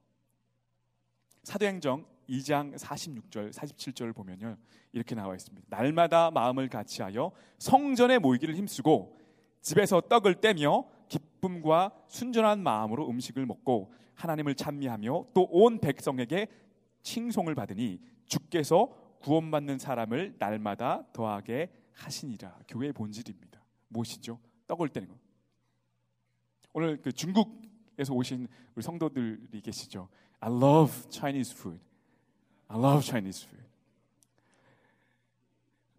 사도행정 1.43 2.05
2장 2.29 2.77
46절, 2.77 3.51
47절을 3.51 4.15
보면요. 4.15 4.55
이렇게 4.93 5.15
나와 5.15 5.35
있습니다. 5.35 5.67
날마다 5.69 6.31
마음을 6.31 6.69
같이하여 6.69 7.33
성전에 7.57 8.19
모이기를 8.19 8.55
힘쓰고 8.55 9.19
집에서 9.61 9.99
떡을 9.99 10.35
떼며 10.35 10.85
기쁨과 11.09 11.91
순전한 12.07 12.63
마음으로 12.63 13.09
음식을 13.09 13.45
먹고 13.45 13.91
하나님을 14.13 14.55
찬미하며 14.55 15.25
또 15.33 15.47
온 15.51 15.81
백성에게 15.81 16.47
칭송을 17.01 17.55
받으니 17.55 17.99
주께서 18.27 18.87
구원받는 19.19 19.77
사람을 19.77 20.35
날마다 20.39 21.05
더하게 21.11 21.69
하시니라. 21.91 22.59
교회의 22.69 22.93
본질입니다. 22.93 23.61
무엇이죠? 23.89 24.39
떡을 24.67 24.87
떼는 24.87 25.09
것. 25.09 25.17
오늘 26.71 27.01
그 27.01 27.11
중국 27.11 27.68
에서 27.99 28.13
오신 28.13 28.47
우리 28.75 28.81
성도들이 28.81 29.59
계시죠. 29.61 30.07
I 30.39 30.49
love 30.49 31.09
Chinese 31.11 31.53
food. 31.53 31.81
I 32.69 32.79
love 32.79 33.01
Chinese 33.01 33.45
food. 33.45 33.67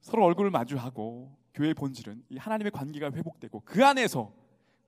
서로 0.01 0.25
얼굴을 0.25 0.51
마주하고 0.51 1.37
교회의 1.53 1.75
본질은 1.75 2.25
이 2.31 2.39
하나님의 2.39 2.71
관계가 2.71 3.13
회복되고 3.13 3.61
그 3.67 3.85
안에서 3.85 4.33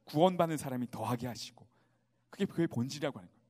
구원받는 0.04 0.56
사람이 0.56 0.90
더하게 0.90 1.26
하시고 1.26 1.66
그게 2.30 2.46
교회의 2.46 2.68
본질이라고 2.68 3.18
하는 3.18 3.28
거예요. 3.28 3.42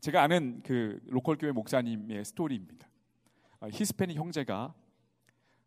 제가 0.00 0.22
아는 0.22 0.62
그 0.62 1.00
local 1.06 1.36
교회 1.36 1.52
목사님의 1.52 2.24
스토리입니다. 2.24 2.88
아, 3.60 3.68
히스패닉 3.70 4.16
형제가 4.16 4.74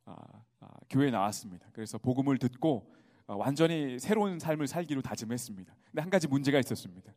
아, 0.06 0.15
아, 0.62 0.67
교회에 0.89 1.12
나왔습니다. 1.12 1.67
그래서 1.73 1.99
복음을 1.99 2.39
듣고 2.39 2.91
완전히 3.35 3.99
새로운 3.99 4.39
삶을 4.39 4.67
살기로 4.67 5.01
다짐했습니다. 5.01 5.75
근데 5.91 6.01
한 6.01 6.09
가지 6.09 6.27
문제가 6.27 6.59
있었습니다. 6.59 7.13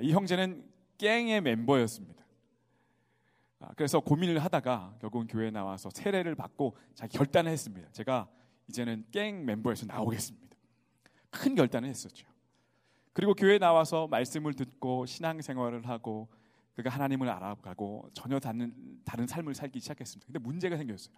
이 0.00 0.12
형제는 0.12 0.64
갱의 0.98 1.40
멤버였습니다. 1.40 2.24
그래서 3.76 3.98
고민을 4.00 4.38
하다가 4.38 4.96
결국은 5.00 5.26
교회에 5.26 5.50
나와서 5.50 5.90
세례를 5.90 6.34
받고 6.34 6.76
자기 6.94 7.16
결단을 7.16 7.50
했습니다. 7.50 7.88
제가 7.90 8.28
이제는 8.68 9.04
갱 9.10 9.44
멤버에서 9.44 9.86
나오겠습니다. 9.86 10.56
큰 11.30 11.54
결단을 11.54 11.88
했었죠. 11.88 12.28
그리고 13.12 13.34
교회에 13.34 13.58
나와서 13.58 14.06
말씀을 14.06 14.54
듣고 14.54 15.06
신앙생활을 15.06 15.88
하고 15.88 16.28
그가 16.74 16.90
하나님을 16.90 17.28
알아가고 17.28 18.10
전혀 18.12 18.38
다른 18.38 18.72
다른 19.04 19.26
삶을 19.26 19.54
살기 19.54 19.80
시작했습니다. 19.80 20.26
근데 20.26 20.38
문제가 20.38 20.76
생겼어요. 20.76 21.12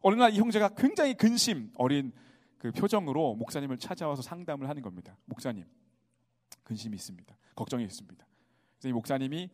어느 0.00 0.14
날 0.14 0.32
이 0.32 0.38
형제가 0.38 0.70
굉장히 0.70 1.12
근심 1.14 1.70
어린 1.74 2.12
그 2.62 2.70
표정으로 2.70 3.34
목사님을 3.34 3.76
찾아와서 3.76 4.22
상담을 4.22 4.68
하는 4.68 4.82
겁니다. 4.82 5.16
목사님, 5.24 5.64
근심이 6.62 6.94
있습니다. 6.94 7.36
걱정이 7.56 7.82
있습니다. 7.82 8.24
그래서 8.76 8.88
이 8.88 8.92
목사님이 8.92 9.50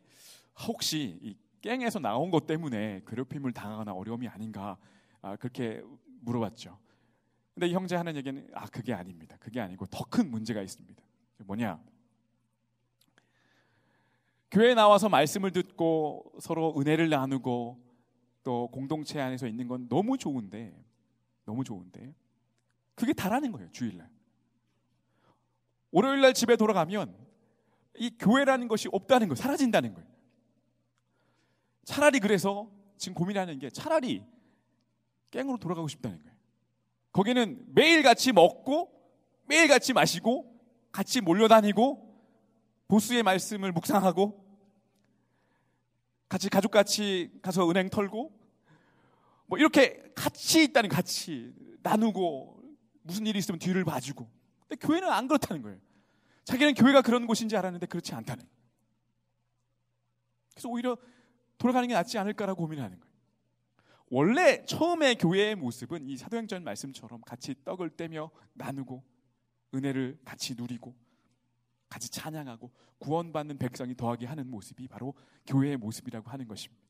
혹시 0.66 1.18
이 1.22 1.34
갱에서 1.62 2.00
나온 2.00 2.30
것 2.30 2.46
때문에 2.46 3.00
괴롭힘을 3.06 3.52
당하거나 3.52 3.94
어려움이 3.94 4.28
아닌가 4.28 4.76
아, 5.22 5.36
그렇게 5.36 5.82
물어봤죠. 6.20 6.78
근데 7.54 7.68
이 7.68 7.72
형제 7.72 7.96
하는 7.96 8.14
얘기는 8.14 8.46
아 8.52 8.66
그게 8.66 8.92
아닙니다. 8.92 9.38
그게 9.40 9.58
아니고 9.58 9.86
더 9.86 10.04
큰 10.04 10.30
문제가 10.30 10.60
있습니다. 10.60 11.02
뭐냐? 11.46 11.82
교회에 14.50 14.74
나와서 14.74 15.08
말씀을 15.08 15.50
듣고 15.52 16.30
서로 16.40 16.74
은혜를 16.78 17.08
나누고 17.08 17.80
또 18.42 18.68
공동체 18.70 19.18
안에서 19.18 19.46
있는 19.46 19.66
건 19.66 19.88
너무 19.88 20.18
좋은데 20.18 20.78
너무 21.46 21.64
좋은데 21.64 22.14
그게 22.98 23.12
다라는 23.12 23.52
거예요 23.52 23.70
주일날. 23.70 24.10
월요일날 25.92 26.34
집에 26.34 26.56
돌아가면 26.56 27.16
이 27.96 28.10
교회라는 28.18 28.66
것이 28.66 28.88
없다는 28.90 29.28
거예요 29.28 29.36
사라진다는 29.36 29.94
거예요. 29.94 30.08
차라리 31.84 32.18
그래서 32.18 32.68
지금 32.98 33.14
고민하는 33.14 33.60
게 33.60 33.70
차라리 33.70 34.24
깽으로 35.30 35.58
돌아가고 35.58 35.86
싶다는 35.86 36.18
거예요. 36.18 36.36
거기는 37.12 37.64
매일 37.68 38.02
같이 38.02 38.32
먹고 38.32 38.92
매일 39.46 39.68
같이 39.68 39.92
마시고 39.92 40.60
같이 40.90 41.20
몰려다니고 41.20 42.04
보수의 42.88 43.22
말씀을 43.22 43.70
묵상하고 43.70 44.44
같이 46.28 46.50
가족같이 46.50 47.30
가서 47.42 47.70
은행 47.70 47.90
털고 47.90 48.36
뭐 49.46 49.58
이렇게 49.58 50.02
같이 50.16 50.64
있다는 50.64 50.90
같이 50.90 51.54
나누고 51.82 52.57
무슨 53.08 53.26
일이 53.26 53.38
있으면 53.38 53.58
뒤를 53.58 53.84
봐주고. 53.84 54.30
근데 54.68 54.86
교회는 54.86 55.10
안 55.10 55.26
그렇다는 55.26 55.62
거예요. 55.62 55.78
자기는 56.44 56.74
교회가 56.74 57.00
그런 57.00 57.26
곳인지 57.26 57.56
알았는데 57.56 57.86
그렇지 57.86 58.14
않다는 58.14 58.44
거예요. 58.44 58.58
그래서 60.50 60.68
오히려 60.68 60.96
돌아가는 61.56 61.88
게 61.88 61.94
낫지 61.94 62.18
않을까라고 62.18 62.62
고민하는 62.62 63.00
거예요. 63.00 63.14
원래 64.10 64.64
처음에 64.66 65.14
교회의 65.14 65.56
모습은 65.56 66.06
이 66.06 66.18
사도행전 66.18 66.64
말씀처럼 66.64 67.22
같이 67.22 67.54
떡을 67.64 67.90
떼며 67.90 68.30
나누고 68.52 69.02
은혜를 69.74 70.20
같이 70.24 70.54
누리고 70.54 70.94
같이 71.88 72.10
찬양하고 72.10 72.70
구원받는 72.98 73.56
백성이 73.56 73.96
더하게 73.96 74.26
하는 74.26 74.50
모습이 74.50 74.86
바로 74.86 75.14
교회의 75.46 75.78
모습이라고 75.78 76.28
하는 76.28 76.46
것입니다. 76.46 76.82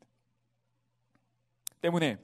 때문에 1.80 2.18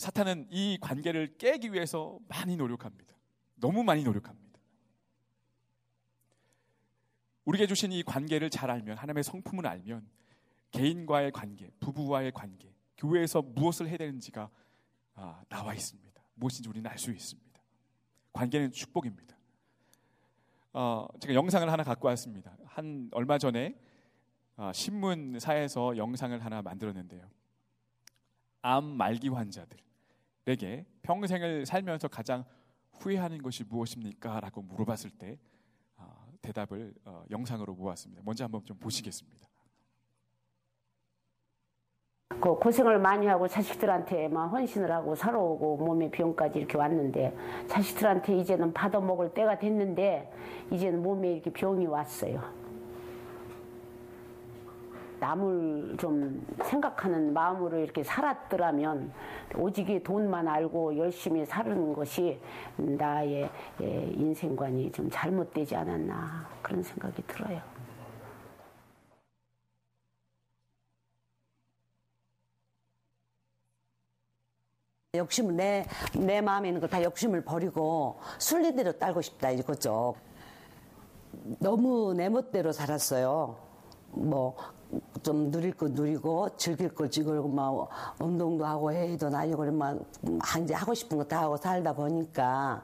사탄은 0.00 0.46
이 0.48 0.78
관계를 0.80 1.36
깨기 1.36 1.74
위해서 1.74 2.18
많이 2.26 2.56
노력합니다. 2.56 3.14
너무 3.56 3.84
많이 3.84 4.02
노력합니다. 4.02 4.58
우리에게 7.44 7.66
주신 7.66 7.92
이 7.92 8.02
관계를 8.02 8.48
잘 8.48 8.70
알면 8.70 8.96
하나님의 8.96 9.22
성품을 9.24 9.66
알면 9.66 10.08
개인과의 10.70 11.32
관계, 11.32 11.70
부부와의 11.80 12.32
관계, 12.32 12.74
교회에서 12.96 13.42
무엇을 13.42 13.88
해야 13.88 13.98
되는지가 13.98 14.48
아, 15.16 15.42
나와 15.50 15.74
있습니다. 15.74 16.22
무엇인지 16.32 16.70
우리는 16.70 16.90
알 16.90 16.96
수 16.96 17.10
있습니다. 17.10 17.60
관계는 18.32 18.72
축복입니다. 18.72 19.36
어, 20.72 21.08
제가 21.20 21.34
영상을 21.34 21.70
하나 21.70 21.82
갖고 21.82 22.08
왔습니다. 22.08 22.56
한 22.64 23.10
얼마 23.12 23.36
전에 23.36 23.78
어, 24.56 24.72
신문사에서 24.72 25.98
영상을 25.98 26.42
하나 26.42 26.62
만들었는데요. 26.62 27.28
암 28.62 28.84
말기 28.84 29.28
환자들 29.28 29.89
에게 30.46 30.86
평생을 31.02 31.66
살면서 31.66 32.08
가장 32.08 32.44
후회하는 32.92 33.42
것이 33.42 33.64
무엇입니까? 33.64 34.40
라고 34.40 34.62
물어봤을 34.62 35.10
때 35.10 35.38
어, 35.96 36.26
대답을 36.42 36.94
어, 37.04 37.24
영상으로 37.30 37.74
모았습니다. 37.74 38.22
먼저 38.24 38.44
한번 38.44 38.64
좀 38.64 38.76
보시겠습니다. 38.78 39.48
그 42.40 42.54
고생을 42.54 42.98
많이 42.98 43.26
하고 43.26 43.46
자식들한테만 43.46 44.48
헌신을 44.48 44.90
하고 44.90 45.14
살아오고 45.14 45.76
몸에 45.76 46.10
병까지 46.10 46.58
이렇게 46.58 46.78
왔는데 46.78 47.36
자식들한테 47.68 48.38
이제는 48.38 48.72
받아먹을 48.72 49.34
때가 49.34 49.58
됐는데 49.58 50.32
이제는 50.72 51.02
몸에 51.02 51.32
이렇게 51.34 51.52
병이 51.52 51.86
왔어요. 51.86 52.59
남을 55.20 55.96
좀 55.98 56.44
생각하는 56.64 57.32
마음으로 57.32 57.78
이렇게 57.78 58.02
살았더라면 58.02 59.12
오직이 59.56 60.02
돈만 60.02 60.48
알고 60.48 60.96
열심히 60.96 61.44
사는 61.44 61.92
것이 61.92 62.40
나의 62.76 63.50
예, 63.80 63.86
인생관이 64.16 64.90
좀 64.92 65.08
잘못되지 65.10 65.76
않았나 65.76 66.48
그런 66.62 66.82
생각이 66.82 67.22
들어요. 67.26 67.60
욕심을 75.16 75.56
내, 75.56 75.84
내 76.16 76.40
마음에 76.40 76.68
있는 76.68 76.80
걸 76.80 76.88
다 76.88 77.02
욕심을 77.02 77.42
버리고 77.44 78.18
순리대로 78.38 78.92
딸고 78.98 79.22
싶다 79.22 79.50
이거죠. 79.50 80.14
너무 81.60 82.14
내 82.14 82.28
멋대로 82.28 82.72
살았어요. 82.72 83.56
뭐, 84.12 84.56
좀 85.22 85.50
누릴 85.50 85.72
거 85.76 85.88
누리고, 85.88 86.48
즐길 86.56 86.94
거 86.94 87.08
즐기고, 87.08 87.48
막, 87.48 87.88
운동도 88.20 88.64
하고, 88.66 88.92
회의도 88.92 89.30
다니고, 89.30 89.70
막, 89.72 89.98
이제 90.62 90.74
하고 90.74 90.94
싶은 90.94 91.18
거 91.18 91.24
다 91.24 91.42
하고 91.42 91.56
살다 91.56 91.92
보니까, 91.94 92.82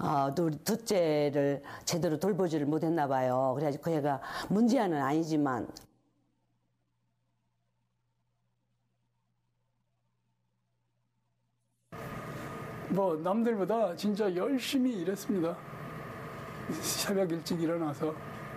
어, 0.00 0.34
둘째를 0.34 1.62
제대로 1.84 2.18
돌보지를 2.18 2.66
못했나 2.66 3.06
봐요. 3.06 3.52
그래가지고 3.54 3.82
그 3.84 3.90
애가 3.92 4.20
문제아는 4.48 5.00
아니지만, 5.00 5.68
뭐 12.90 13.16
남들보다 13.16 13.96
진짜 13.96 14.34
열심히 14.34 15.00
일했습니다. 15.00 15.56
새벽 16.80 17.30
일찍 17.30 17.60
일어나서 17.60 18.14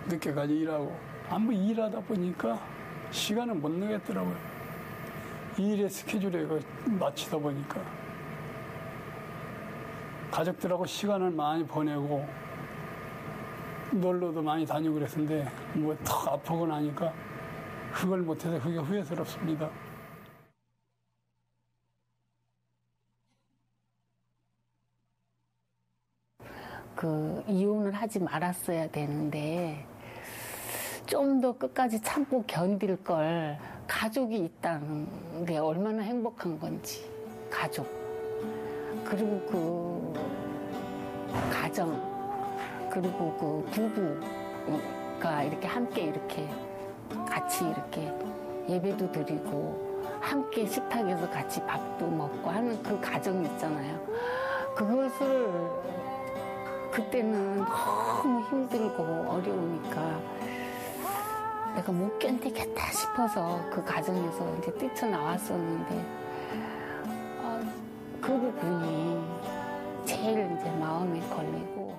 늦게까지 0.08 0.54
일하고 0.54 0.94
아무 1.28 1.52
일하다 1.52 2.00
보니까 2.00 2.60
시간을 3.10 3.54
못 3.54 3.70
내겠더라고요. 3.70 4.36
일의 5.58 5.88
스케줄에 5.88 6.46
맞추다 6.86 7.38
보니까 7.38 7.80
가족들하고 10.30 10.84
시간을 10.86 11.30
많이 11.30 11.64
보내고 11.66 12.26
놀러도 13.92 14.42
많이 14.42 14.66
다니고 14.66 14.94
그랬는데 14.94 15.48
뭐 15.74 15.96
턱 16.04 16.28
아프고 16.28 16.66
나니까 16.66 17.12
그걸 17.92 18.20
못해서 18.20 18.60
그게 18.60 18.76
후회스럽습니다. 18.78 19.70
그 26.94 27.44
이혼을 27.48 27.92
하지 27.92 28.18
말았어야 28.20 28.90
되는데 28.90 29.86
좀 31.06 31.40
더 31.40 31.52
끝까지 31.52 32.00
참고 32.02 32.42
견딜 32.46 32.96
걸 33.02 33.58
가족이 33.86 34.36
있다는 34.36 35.44
게 35.46 35.58
얼마나 35.58 36.02
행복한 36.02 36.58
건지 36.58 37.08
가족 37.50 37.86
그리고 39.04 39.40
그 39.48 40.12
가정 41.52 41.90
그리고 42.90 43.36
그 43.38 43.70
부부가 43.70 45.42
이렇게 45.44 45.68
함께 45.68 46.02
이렇게 46.04 46.48
같이 47.28 47.64
이렇게 47.64 48.12
예배도 48.68 49.12
드리고 49.12 50.02
함께 50.20 50.66
식탁에서 50.66 51.30
같이 51.30 51.60
밥도 51.66 52.06
먹고 52.08 52.50
하는 52.50 52.82
그 52.82 53.00
가정이 53.00 53.46
있잖아요. 53.46 54.00
그것을 54.74 55.48
그때는 56.90 57.64
너무 57.64 58.40
힘들고 58.48 59.02
어려우니까 59.02 60.35
내가 61.76 61.92
못 61.92 62.18
견디겠다 62.18 62.90
싶어서 62.90 63.68
그 63.70 63.84
가정에서 63.84 64.58
이제 64.58 64.72
뛰쳐나왔었는데 64.78 65.94
어, 67.42 67.60
그 68.20 68.28
부분이 68.40 70.06
제일 70.06 70.50
이제 70.56 70.70
마음에 70.72 71.20
걸리고 71.28 71.94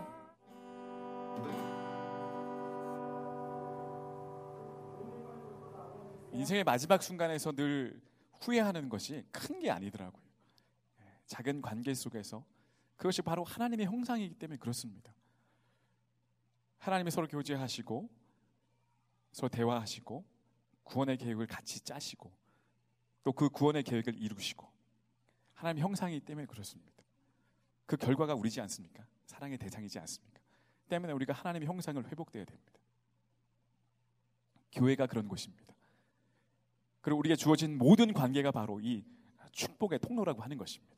인생의 6.32 6.64
마지막 6.64 7.02
순간에서 7.04 7.52
늘 7.52 8.02
후회하는 8.42 8.90
것이 8.90 9.24
큰 9.32 9.60
게 9.60 9.72
아니더라고요. 9.72 10.24
예, 11.02 11.06
작은 11.26 11.62
관계 11.62 11.94
속에서 11.94 12.44
그것이 12.96 13.22
바로 13.22 13.44
하나님의 13.44 13.86
형상이기 13.86 14.36
때문에 14.36 14.58
그렇습니다. 14.58 15.14
하나님이 16.80 17.12
서로 17.12 17.28
교제하시고 17.28 18.10
서로 19.38 19.50
대화하시고 19.50 20.26
구원의 20.84 21.18
계획을 21.18 21.46
같이 21.46 21.80
짜시고 21.82 22.32
또 23.24 23.32
그 23.34 23.50
구원의 23.50 23.84
계획을 23.84 24.16
이루시고 24.20 24.68
하나님의 25.54 25.84
형상이기 25.84 26.26
때문에 26.26 26.48
그렇습니다. 26.48 26.92
그 27.86 27.98
결과가 27.98 28.34
우리지 28.34 28.60
않습니까? 28.62 29.06
사랑의 29.28 29.60
대상이지 29.60 30.00
않습니까? 30.00 30.40
때문에 30.90 31.14
우리가 31.14 31.34
하나님의 31.34 31.68
형상을 31.68 32.04
회복돼야 32.08 32.46
됩니다. 32.46 32.72
교회가 34.72 35.06
그런 35.06 35.28
곳입니다. 35.28 35.76
그리고 37.02 37.20
우리에게 37.20 37.36
주어진 37.36 37.78
모든 37.78 38.14
관계가 38.14 38.50
바로 38.52 38.80
이 38.80 39.06
축복의 39.52 40.00
통로라고 40.00 40.42
하는 40.42 40.58
것입니다. 40.58 40.96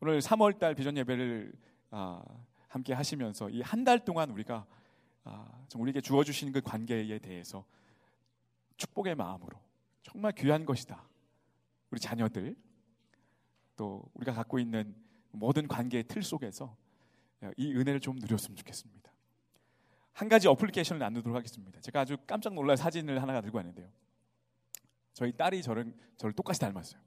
오늘 0.00 0.20
3월달 0.20 0.76
비전 0.76 0.94
예배를 0.98 1.54
아, 1.90 2.22
함께 2.68 2.92
하시면서 2.92 3.48
이 3.48 3.62
한 3.62 3.84
달 3.84 4.04
동안 4.04 4.30
우리가 4.30 4.66
아, 5.24 5.66
우리에게 5.74 6.00
주어 6.00 6.24
주신 6.24 6.52
그 6.52 6.60
관계에 6.60 7.18
대해서 7.18 7.64
축복의 8.76 9.14
마음으로 9.14 9.60
정말 10.02 10.32
귀한 10.32 10.64
것이다. 10.64 11.04
우리 11.90 12.00
자녀들 12.00 12.56
또 13.76 14.02
우리가 14.14 14.32
갖고 14.32 14.58
있는 14.58 14.94
모든 15.32 15.68
관계의 15.68 16.04
틀 16.04 16.22
속에서 16.22 16.76
이 17.56 17.72
은혜를 17.72 18.00
좀 18.00 18.16
누렸으면 18.16 18.56
좋겠습니다. 18.56 19.10
한 20.12 20.28
가지 20.28 20.48
어플리케이션을 20.48 20.98
나누도록 20.98 21.36
하겠습니다. 21.36 21.80
제가 21.80 22.00
아주 22.00 22.16
깜짝 22.26 22.52
놀랄 22.54 22.76
사진을 22.76 23.22
하나 23.22 23.40
들고 23.40 23.56
왔는데요. 23.56 23.88
저희 25.12 25.32
딸이 25.32 25.62
저를, 25.62 25.94
저를 26.16 26.32
똑같이 26.34 26.60
닮았어요. 26.60 27.00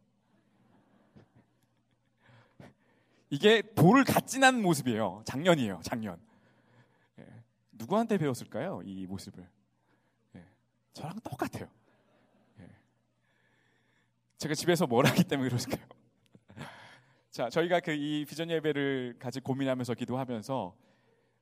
이게 3.30 3.62
돌을 3.76 4.04
갓진한 4.04 4.62
모습이에요. 4.62 5.24
작년이에요. 5.26 5.82
작년. 5.84 6.20
예. 7.84 7.86
누구한테 7.86 8.18
배웠을까요? 8.18 8.82
이 8.86 9.06
모습을. 9.06 9.48
예. 10.36 10.46
저랑 10.94 11.20
똑같아요. 11.22 11.68
예. 12.60 12.70
제가 14.38 14.54
집에서 14.56 14.88
뭘 14.88 15.06
하기 15.06 15.24
때문에 15.24 15.50
그러실까요? 15.50 15.86
자, 17.30 17.50
저희가 17.50 17.80
그 17.82 17.92
이 17.92 18.26
비전 18.26 18.50
예배를 18.50 19.18
같이 19.20 19.40
고민하면서 19.40 19.94
기도하면서 19.96 20.76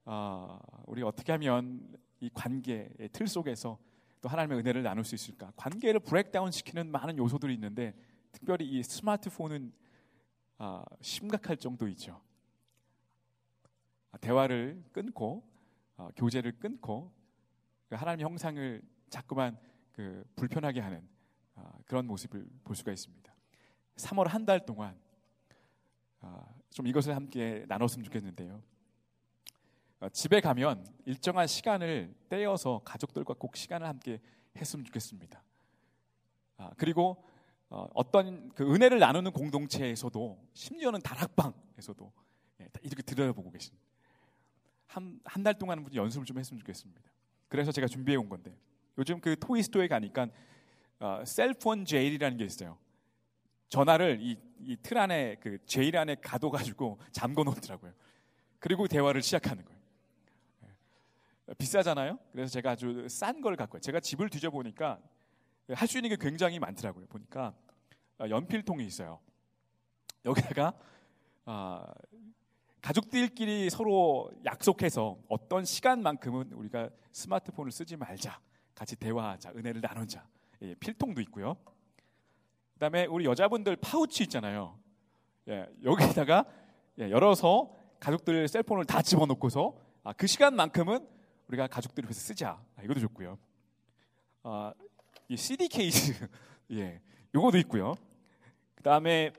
아, 0.06 0.60
우리 0.88 1.04
어떻게 1.04 1.32
하면 1.34 1.95
이 2.19 2.30
관계의 2.34 3.10
틀 3.12 3.27
속에서 3.27 3.77
또 4.19 4.30
하나님의 4.30 4.60
은혜를 4.60 4.84
나눌 4.84 5.04
수 5.04 5.15
있을까? 5.15 5.51
관계를 5.56 5.99
브레이크다운 5.99 6.51
시키는 6.51 6.91
많은 6.91 7.17
요소들이 7.17 7.54
있는데 7.54 7.93
특별히 8.32 8.65
이 8.67 8.84
스마트폰은 8.84 9.73
아, 10.58 10.84
심각할 11.01 11.58
정도이죠. 11.58 12.21
아, 14.12 14.17
대화를 14.17 14.84
끊고 14.91 15.50
아, 16.01 16.09
교제를 16.15 16.53
끊고 16.53 17.11
그 17.87 17.93
하나님의 17.93 18.23
형상을 18.25 18.81
자꾸만 19.09 19.59
그 19.91 20.23
불편하게 20.35 20.79
하는 20.79 21.07
아, 21.53 21.73
그런 21.85 22.07
모습을 22.07 22.47
볼 22.63 22.75
수가 22.75 22.91
있습니다. 22.91 23.31
3월 23.97 24.27
한 24.27 24.45
달 24.45 24.65
동안 24.65 24.99
아, 26.21 26.43
좀 26.71 26.87
이것을 26.87 27.15
함께 27.15 27.65
나눴으면 27.67 28.03
좋겠는데요. 28.05 28.63
어, 29.99 30.09
집에 30.09 30.41
가면 30.41 30.87
일정한 31.05 31.45
시간을 31.45 32.15
떼어서 32.29 32.81
가족들과 32.83 33.35
꼭 33.35 33.55
시간을 33.55 33.87
함께 33.87 34.19
했으면 34.57 34.83
좋겠습니다. 34.85 35.43
아, 36.57 36.71
그리고 36.77 37.23
어, 37.69 37.87
어떤 37.93 38.49
그 38.49 38.63
은혜를 38.73 38.97
나누는 38.97 39.31
공동체에서도 39.33 40.47
심지어는 40.53 41.01
다락방에서도 41.01 42.11
예, 42.61 42.69
이렇게 42.81 43.03
들여다보고 43.03 43.51
계신 43.51 43.75
한 44.91 45.19
한 45.25 45.43
달 45.43 45.58
동안 45.58 45.80
은 45.80 45.88
연습을 45.95 46.25
좀 46.25 46.38
했으면 46.38 46.60
좋겠습니다. 46.60 47.01
그래서 47.47 47.71
제가 47.71 47.88
준비해 47.88 48.17
온 48.17 48.27
건데 48.30 48.56
요즘 48.97 49.19
그 49.21 49.38
토이스토어에 49.39 49.88
가니까 49.88 50.27
어, 50.99 51.23
셀폰 51.25 51.86
제일이라는 51.86 52.38
게 52.38 52.45
있어요. 52.45 52.77
전화를 53.69 54.19
이, 54.21 54.38
이 54.60 54.75
틀 54.84 54.97
안에 54.97 55.36
그 55.39 55.58
제일 55.65 55.97
안에 55.97 56.15
가둬가지고 56.15 56.99
잠궈 57.12 57.43
놓더라고요. 57.43 57.93
그리고 58.60 58.88
대화를 58.88 59.21
시작하는 59.21 59.63
거예요. 59.65 59.79
비싸잖아요. 61.58 62.19
그래서 62.31 62.52
제가 62.52 62.71
아주 62.71 63.08
싼 63.10 63.42
걸 63.42 63.56
갖고 63.56 63.79
제가 63.79 64.00
집을 64.00 64.29
뒤져보니까 64.29 65.00
할 65.73 65.87
수 65.87 65.98
있는 65.98 66.10
게 66.10 66.17
굉장히 66.17 66.60
많더라고요. 66.60 67.08
보니까 67.08 67.54
어, 68.19 68.29
연필통이 68.29 68.85
있어요. 68.85 69.19
여기다가 70.25 70.73
아, 71.46 71.85
가족들끼리 72.82 73.69
서로 73.69 74.32
약속해서 74.44 75.17
어떤 75.27 75.65
시간만큼은 75.65 76.54
우리가 76.54 76.90
스마트폰을 77.12 77.71
쓰지 77.71 77.96
말자. 77.96 78.40
같이 78.73 78.96
대화하자. 78.96 79.52
은혜를 79.56 79.82
나누자. 79.82 80.25
예, 80.63 80.73
필통도 80.75 81.21
있고요. 81.21 81.56
그다음에 82.73 83.06
우리 83.06 83.25
여자분들 83.25 83.75
파우치 83.75 84.23
있잖아요. 84.23 84.79
예, 85.48 85.67
여기다가 85.84 86.46
예, 87.00 87.12
열어서 87.12 87.71
가족들 88.00 88.48
셀폰을 88.48 88.86
다 88.86 89.04
집어넣고서 89.04 89.75
아, 90.04 90.13
그 90.13 90.25
시간만큼은 90.25 91.08
우리가 91.50 91.67
가족들을 91.67 92.08
위해서 92.08 92.19
쓰자. 92.19 92.60
아, 92.75 92.84
이것도 92.84 93.00
좋고요. 93.00 93.38
아, 94.42 94.73
이 95.27 95.38
CD 95.38 95.67
케이스, 95.67 96.13
예, 96.71 97.00
요거도 97.36 97.60
있고요. 97.60 97.94
그 98.73 98.82
다음에 98.82 99.32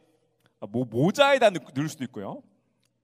모, 0.61 0.85
모자에다 0.85 1.51
넣을 1.51 1.89
수도 1.89 2.05
있고요. 2.05 2.41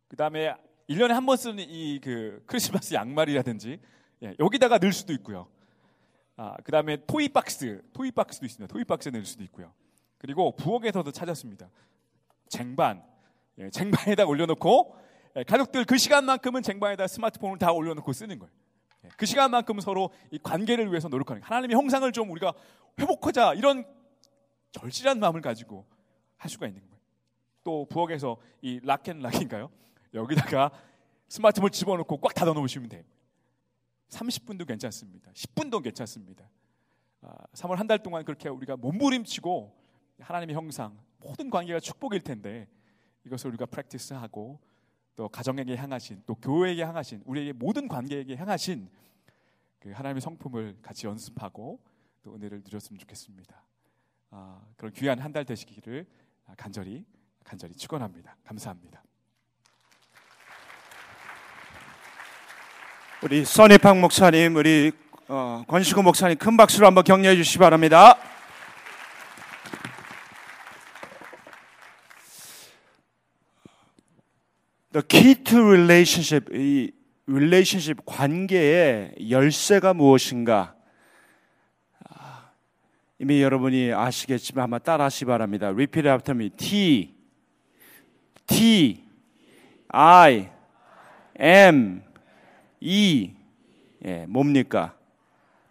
그 0.09 0.17
다음에 0.17 0.55
1년에 0.89 1.09
한 1.09 1.27
번 1.27 1.37
쓰는 1.37 1.65
이 1.69 2.01
그 2.03 2.43
크리스마스 2.47 2.95
양말이라든지 2.95 3.79
예, 4.23 4.35
여기다가 4.39 4.79
넣을 4.79 4.93
수도 4.93 5.13
있고요. 5.15 5.49
아, 6.37 6.57
그 6.65 6.73
다음에 6.73 6.97
토이 7.07 7.29
박스, 7.29 7.83
토이 7.93 8.11
박스도 8.13 8.47
있습니다. 8.47 8.73
토이 8.73 8.85
박스에 8.85 9.11
넣을 9.13 9.25
수도 9.25 9.43
있고요. 9.45 9.73
그리고 10.19 10.55
부엌에서도 10.57 11.11
찾았습니다. 11.11 11.69
쟁반, 12.49 13.03
예, 13.59 13.71
쟁반에다 13.71 14.25
올려놓고 14.27 14.97
예, 15.37 15.43
가족들 15.45 15.85
그 15.85 15.99
시간만큼은 15.99 16.63
쟁반에다 16.63 17.07
스마트폰을 17.07 17.59
다 17.59 17.73
올려놓고 17.73 18.13
쓰는 18.13 18.39
거예요. 18.39 18.53
예, 19.05 19.09
그 19.17 19.27
시간만큼 19.27 19.81
서로 19.81 20.11
이 20.31 20.39
관계를 20.39 20.89
위해서 20.91 21.09
노력하는 21.09 21.43
거예요. 21.43 21.49
하나님의 21.49 21.77
형상을 21.77 22.11
좀 22.13 22.31
우리가 22.31 22.55
회복하자 22.99 23.55
이런 23.55 23.85
절실한 24.73 25.21
마음을 25.21 25.41
가지고 25.41 25.87
할 26.37 26.51
수가 26.51 26.67
있는 26.67 26.81
거예요. 26.83 26.99
또 27.65 27.87
부엌에서 27.91 28.39
이 28.63 28.81
락앤락인가요? 28.83 29.71
여기다가 30.15 30.71
스마트폰 31.29 31.71
집어넣고 31.71 32.19
꽉 32.21 32.35
닫아 32.35 32.53
놓으시면 32.53 32.89
돼요. 32.89 33.05
30분도 34.09 34.67
괜찮습니다. 34.67 35.31
10분도 35.33 35.83
괜찮습니다. 35.83 36.49
아, 37.21 37.35
3월 37.53 37.77
한 37.77 37.87
달 37.87 38.03
동안 38.03 38.25
그렇게 38.25 38.49
우리가 38.49 38.77
몸부림치고 38.77 39.77
하나님의 40.21 40.55
형상, 40.57 40.99
모든 41.21 41.51
관계가 41.51 41.81
축복일 41.81 42.21
텐데 42.23 42.69
이것을 43.27 43.49
우리가 43.51 43.67
프랙티스하고 43.67 44.61
또 45.17 45.29
가정에게 45.29 45.77
향하신 45.77 46.23
또 46.27 46.35
교회에게 46.37 46.83
향하신 46.85 47.23
우리에게 47.27 47.53
모든 47.53 47.89
관계에게 47.89 48.37
향하신 48.37 48.89
그 49.81 49.91
하나님의 49.91 50.21
성품을 50.21 50.79
같이 50.81 51.07
연습하고 51.07 51.81
또 52.23 52.35
은혜를 52.35 52.63
누렸으면 52.65 52.99
좋겠습니다. 52.99 53.63
아, 54.31 54.61
그런 54.77 54.93
귀한 54.93 55.19
한 55.19 55.33
달 55.33 55.45
되시기를 55.45 56.07
간절히 56.57 57.05
간절히 57.45 57.75
축원합니다. 57.75 58.37
감사합니다. 58.45 59.03
우리 63.21 63.45
써니팡 63.45 64.01
목사님, 64.01 64.55
우리 64.55 64.93
어, 65.27 65.65
권시구 65.67 66.05
목사님 66.05 66.39
큰 66.39 66.57
박수로 66.57 66.87
한번 66.87 67.03
격려해 67.03 67.35
주시기 67.35 67.59
바랍니다. 67.59 68.17
The 74.93 75.03
key 75.09 75.35
to 75.35 75.59
relationship, 75.59 76.57
이 76.57 76.93
relationship 77.27 78.05
관계의 78.07 79.17
열쇠가 79.29 79.95
무엇인가? 79.95 80.77
아, 82.09 82.51
이미 83.19 83.43
여러분이 83.43 83.93
아시겠지만 83.95 84.63
한번 84.63 84.81
따라하시기 84.81 85.25
바랍니다. 85.25 85.67
Repeat 85.71 86.09
after 86.09 86.37
me. 86.37 86.51
T, 86.51 87.17
T, 88.47 89.03
I, 89.89 90.51
M, 91.37 92.03
E. 92.82 93.34
예, 94.06 94.26
뭡니까? 94.28 94.96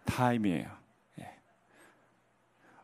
time이에요. 0.05 0.69
예. 1.19 1.29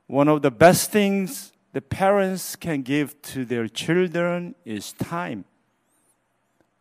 One 0.08 0.30
of 0.30 0.42
the 0.42 0.56
best 0.56 0.92
things 0.92 1.52
the 1.74 1.82
parents 1.82 2.56
can 2.56 2.84
give 2.84 3.20
to 3.34 3.46
their 3.46 3.68
children 3.68 4.56
is 4.66 4.94
time. 4.94 5.46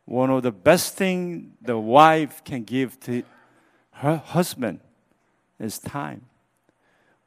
One 0.06 0.30
of 0.30 0.42
the 0.42 0.52
best 0.52 0.96
things 0.96 1.52
the 1.60 1.78
wife 1.78 2.42
can 2.44 2.64
give 2.64 2.98
to 3.00 3.22
her 4.02 4.16
husband 4.16 4.80
is 5.60 5.78
time. 5.78 6.22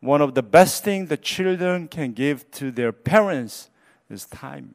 One 0.02 0.22
of 0.22 0.34
the 0.34 0.42
best 0.42 0.84
things 0.84 1.10
the 1.10 1.18
children 1.18 1.88
can 1.88 2.14
give 2.14 2.50
to 2.52 2.72
their 2.72 2.92
parents 2.92 3.70
is 4.10 4.28
time. 4.28 4.74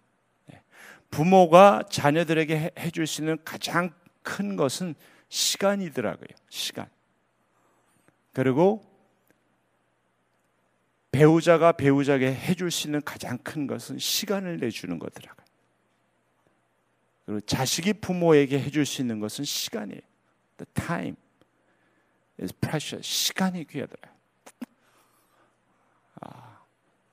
부모가 1.11 1.85
자녀들에게 1.89 2.73
해줄 2.79 3.07
수 3.07 3.23
있는 3.23 3.39
가장 3.45 3.91
큰 4.23 4.57
것은 4.57 4.95
시간이더라고요. 5.32 6.28
시간. 6.50 6.90
그리고 8.34 8.86
배우자가 11.12 11.72
배우자에게 11.72 12.34
해줄 12.34 12.70
수 12.70 12.88
있는 12.88 13.02
가장 13.02 13.38
큰 13.38 13.66
것은 13.66 13.98
시간을 13.98 14.58
내주는 14.60 15.00
거더라고요. 15.00 15.46
그리고 17.26 17.40
자식이 17.42 17.94
부모에게 17.94 18.60
해줄 18.60 18.86
수 18.86 19.02
있는 19.02 19.20
것은 19.20 19.46
시간이에요. 19.46 20.02
The 20.58 20.68
time 20.74 21.16
is 22.42 22.54
precious. 22.54 23.08
시간이 23.08 23.66
귀하더라고요. 23.68 24.22
아, 26.22 26.60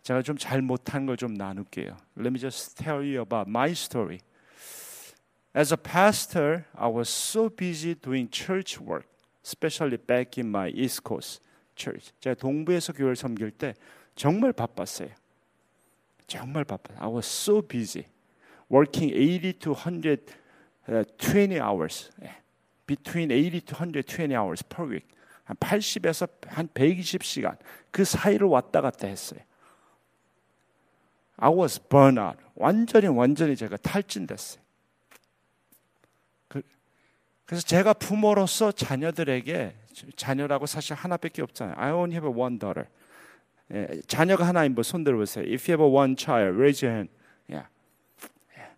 제가 0.02 0.22
좀 0.22 0.36
잘 0.36 0.60
못한 0.60 1.06
걸 1.06 1.16
좀 1.16 1.34
나눌게요. 1.34 1.96
Let 2.16 2.28
me 2.30 2.38
just 2.38 2.76
tell 2.76 2.98
you 2.98 3.20
about 3.20 3.48
my 3.48 3.70
story. 3.70 4.18
As 5.54 5.72
a 5.72 5.76
pastor, 5.76 6.66
I 6.76 6.88
was 6.88 7.08
so 7.08 7.48
busy 7.48 7.94
doing 7.94 8.28
church 8.28 8.80
work, 8.80 9.06
especially 9.42 9.96
back 9.96 10.38
in 10.38 10.50
my 10.50 10.68
East 10.68 11.02
Coast 11.02 11.40
church. 11.74 12.12
제가 12.20 12.34
동부에서 12.34 12.92
교회를 12.92 13.16
섬길 13.16 13.52
때 13.52 13.74
정말 14.14 14.52
바빴어요. 14.52 15.08
정말 16.26 16.64
바빴어요. 16.64 17.02
I 17.02 17.08
was 17.08 17.26
so 17.26 17.62
busy. 17.62 18.06
Working 18.70 19.12
80 19.14 19.54
to 19.60 19.72
120 19.72 21.60
hours. 21.60 22.10
Between 22.86 23.30
80 23.30 23.60
to 23.62 23.74
120 23.74 24.34
hours 24.34 24.62
per 24.62 24.84
week. 24.86 25.06
한 25.44 25.56
80에서 25.56 26.28
한 26.46 26.68
120시간. 26.68 27.56
그 27.90 28.04
사이를 28.04 28.46
왔다 28.48 28.82
갔다 28.82 29.08
했어요. 29.08 29.40
I 31.38 31.50
was 31.50 31.80
burnt 31.80 32.20
out. 32.20 32.38
완전히 32.54 33.06
완전히 33.06 33.56
제가 33.56 33.78
탈진됐어요. 33.78 34.67
그래서 37.48 37.66
제가 37.66 37.94
부모로서 37.94 38.72
자녀들에게 38.72 39.74
자녀라고 40.16 40.66
사실 40.66 40.94
하나밖에 40.94 41.40
없잖아요. 41.40 41.76
I 41.78 41.92
only 41.92 42.12
have 42.12 42.28
one 42.28 42.58
daughter. 42.58 42.86
예, 43.72 44.02
자녀가 44.06 44.46
하나인 44.46 44.74
분 44.74 44.84
손들어 44.84 45.16
보세요. 45.16 45.46
If 45.46 45.72
you 45.72 45.80
have 45.80 45.96
one 45.96 46.14
child, 46.14 46.58
raise 46.58 46.86
your 46.86 46.94
hand. 46.94 47.10
Yeah. 47.48 47.66
예, 48.58 48.68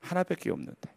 하나밖에 0.00 0.50
없는데. 0.50 0.92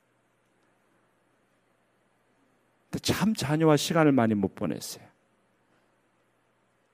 참 3.02 3.34
자녀와 3.34 3.78
시간을 3.78 4.12
많이 4.12 4.34
못 4.34 4.54
보냈어요. 4.54 5.06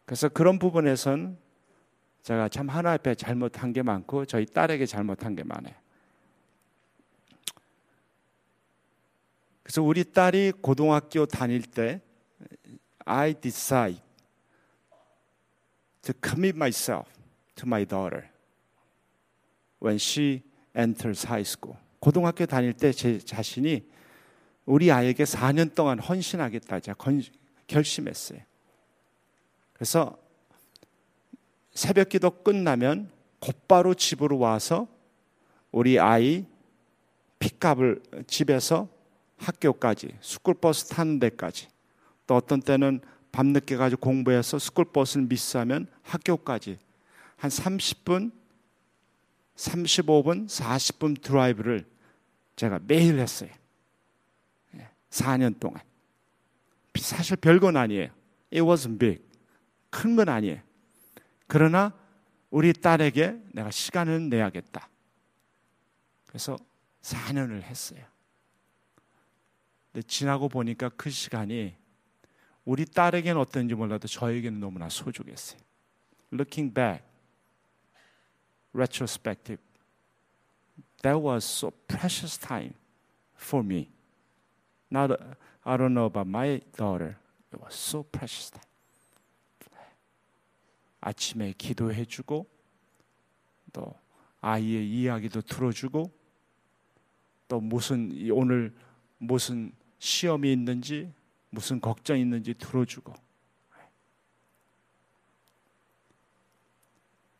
그래서 0.06 0.30
그런 0.30 0.60
부분에선 0.60 1.40
제가 2.22 2.50
참 2.50 2.70
하나 2.70 2.92
앞에 2.92 3.16
잘못한 3.16 3.74
게 3.74 3.82
많고 3.82 4.26
저희 4.26 4.46
딸에게 4.46 4.86
잘못한 4.86 5.36
게 5.36 5.44
많아요. 5.44 5.74
그래서 9.70 9.84
우리 9.84 10.04
딸이 10.04 10.54
고등학교 10.64 11.28
다닐 11.28 11.62
때 11.62 12.02
I 13.06 13.36
decide 13.36 14.02
to 16.02 16.12
commit 16.26 16.58
myself 16.58 17.08
to 17.54 17.68
my 17.68 17.86
daughter 17.86 18.30
when 19.80 19.98
she 19.98 20.42
enters 20.76 21.28
high 21.28 21.48
school. 21.48 21.78
고등학교 22.00 22.48
다닐 22.48 22.74
때 22.74 22.92
제 22.92 23.20
자신이 23.20 23.88
우리 24.66 24.92
아이에게 24.92 25.24
4년 25.24 25.76
동안 25.76 26.00
헌신하겠다 26.00 26.80
제가 26.80 26.98
결심했어요. 27.68 28.40
그래서 29.74 30.18
새벽 31.76 32.10
기도 32.10 32.32
끝나면 32.32 33.12
곧바로 33.40 33.94
집으로 33.94 34.40
와서 34.40 34.88
우리 35.72 36.00
아이 36.00 36.48
픽업을 37.38 38.02
집에서 38.26 38.98
학교까지 39.40 40.18
스쿨버스 40.22 40.90
타는 40.90 41.20
데까지 41.20 41.68
또 42.28 42.36
어떤 42.36 42.62
때는 42.62 43.02
밤늦게 43.32 43.78
가지고 43.78 44.02
공부해서 44.02 44.60
스쿨버스를 44.60 45.26
miss하면 45.28 45.88
학교까지 46.04 46.78
한 47.38 47.50
30분 47.50 48.32
35분 49.56 50.48
40분 50.48 51.22
드라이브를 51.22 51.86
제가 52.56 52.80
매일 52.84 53.20
했어요. 53.20 53.50
4년 55.10 55.56
예, 55.56 55.60
동안. 55.60 55.82
사실 56.98 57.38
별건 57.38 57.78
아니에요. 57.78 58.10
It 58.52 58.62
wasn't 58.62 59.00
big. 59.00 59.24
큰 59.90 60.16
건 60.16 60.30
아니에요. 60.30 60.60
그러나 61.48 61.94
우리 62.50 62.74
딸에게 62.74 63.40
내가 63.54 63.72
시간을 63.72 64.30
내야겠다. 64.30 64.90
그래서 66.28 66.58
4년을 67.02 67.64
했어요 67.64 68.04
근데 69.92 70.06
지나고 70.08 70.50
보니까 70.50 70.90
그 70.90 71.10
시간이 71.10 71.76
우리 72.66 72.86
딸에게는 72.86 73.40
어떤지 73.40 73.74
몰라도 73.74 74.08
저에게는 74.08 74.60
너무나 74.60 74.90
소중했어요. 74.90 75.60
Looking 76.32 76.74
back, 76.74 77.04
retrospective, 78.74 79.62
that 81.02 81.20
was 81.20 81.44
so 81.44 81.72
precious 81.88 82.38
time 82.38 82.74
for 83.36 83.66
me. 83.66 83.90
Not, 84.92 85.12
I 85.64 85.78
don't 85.78 85.94
know 85.94 86.06
about 86.06 86.28
my 86.28 86.62
daughter. 86.78 87.18
It 87.52 87.60
was 87.60 87.74
so 87.74 88.04
precious 88.04 88.52
time. 88.52 88.70
아침에 91.02 91.54
기도해주고 91.58 92.46
또 93.74 93.96
아이의 94.42 94.90
이야기도 94.90 95.42
들어주고 95.42 96.12
또 97.48 97.60
무슨 97.60 98.12
오늘 98.32 98.76
무슨 99.18 99.72
시험이 100.00 100.52
있는지 100.54 101.14
무슨 101.50 101.80
걱정이 101.80 102.22
있는지 102.22 102.54
들어주고 102.54 103.14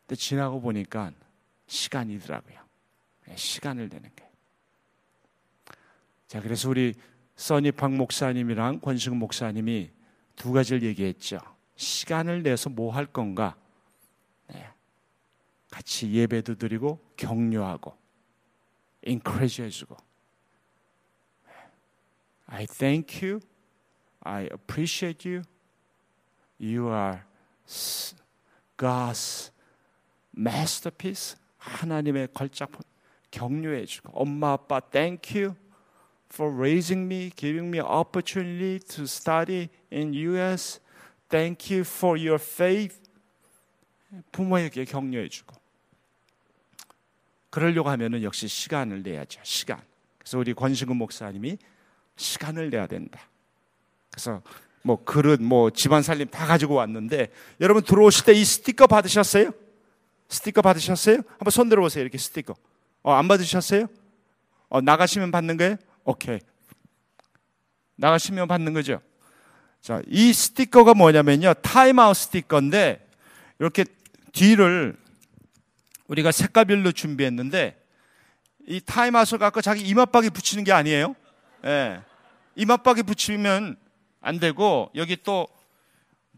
근데 0.06 0.18
지나고 0.18 0.60
보니까 0.60 1.12
시간이더라고요. 1.68 2.58
네, 3.26 3.36
시간을 3.36 3.88
내는 3.88 4.10
게. 4.16 4.28
자, 6.26 6.40
그래서 6.40 6.68
우리 6.68 6.94
써니팡 7.36 7.96
목사님이랑 7.96 8.80
권승 8.80 9.16
목사님이 9.20 9.88
두 10.34 10.50
가지를 10.50 10.82
얘기했죠. 10.82 11.38
시간을 11.76 12.42
내서 12.42 12.68
뭐 12.70 12.90
할 12.90 13.06
건가? 13.06 13.56
네. 14.48 14.68
같이 15.70 16.10
예배도 16.10 16.56
드리고 16.56 16.98
격려하고 17.16 17.96
encourage 19.06 19.64
해주고 19.64 19.96
I 22.50 22.66
thank 22.66 23.22
you. 23.22 23.40
I 24.22 24.48
appreciate 24.50 25.24
you. 25.24 25.42
You 26.58 26.88
are 26.88 27.24
God's 28.76 29.50
masterpiece. 30.36 31.36
하나님의 31.58 32.28
걸작품 32.32 32.80
격려해 33.30 33.84
주고 33.84 34.10
엄마 34.14 34.52
아빠 34.52 34.80
thank 34.80 35.38
you 35.38 35.54
for 36.32 36.52
raising 36.52 37.04
me, 37.04 37.30
giving 37.36 37.68
me 37.68 37.80
opportunity 37.80 38.78
to 38.78 39.04
study 39.04 39.68
in 39.92 40.14
US. 40.14 40.80
Thank 41.28 41.72
you 41.72 41.82
for 41.82 42.18
your 42.18 42.42
faith. 42.42 42.98
부모에게 44.32 44.84
격려해 44.86 45.28
주고 45.28 45.54
그러려고 47.50 47.90
하면은 47.90 48.22
역시 48.22 48.48
시간을 48.48 49.02
내야죠. 49.02 49.40
시간. 49.44 49.80
그래서 50.18 50.38
우리 50.38 50.54
권식은 50.54 50.96
목사님이 50.96 51.58
시간을 52.20 52.70
내야 52.70 52.86
된다. 52.86 53.20
그래서 54.10 54.42
뭐 54.82 55.02
그릇 55.04 55.40
뭐 55.40 55.70
집안 55.70 56.02
살림 56.02 56.28
다 56.28 56.46
가지고 56.46 56.74
왔는데 56.74 57.28
여러분 57.60 57.82
들어오실 57.82 58.24
때 58.24 58.32
이 58.34 58.44
스티커 58.44 58.86
받으셨어요? 58.86 59.50
스티커 60.28 60.62
받으셨어요? 60.62 61.16
한번 61.16 61.50
손 61.50 61.68
들어보세요. 61.68 62.02
이렇게 62.02 62.18
스티커. 62.18 62.54
어, 63.02 63.12
안 63.14 63.26
받으셨어요? 63.26 63.86
어, 64.68 64.80
나가시면 64.80 65.30
받는 65.30 65.56
거예요? 65.56 65.76
오케이. 66.04 66.38
나가시면 67.96 68.46
받는 68.48 68.72
거죠. 68.72 69.00
자, 69.82 70.02
이 70.06 70.32
스티커가 70.32 70.94
뭐냐면요. 70.94 71.54
타임아웃 71.54 72.16
스티커인데 72.16 73.06
이렇게 73.58 73.84
뒤를 74.32 74.96
우리가 76.06 76.32
색깔별로 76.32 76.92
준비했는데 76.92 77.76
이 78.66 78.80
타임아웃을 78.80 79.38
갖고 79.38 79.60
자기 79.60 79.82
이마박에 79.82 80.30
붙이는 80.30 80.64
게 80.64 80.72
아니에요. 80.72 81.16
예. 81.64 82.00
이마박에 82.56 83.02
붙이면 83.02 83.76
안 84.20 84.40
되고 84.40 84.90
여기 84.94 85.16
또 85.22 85.48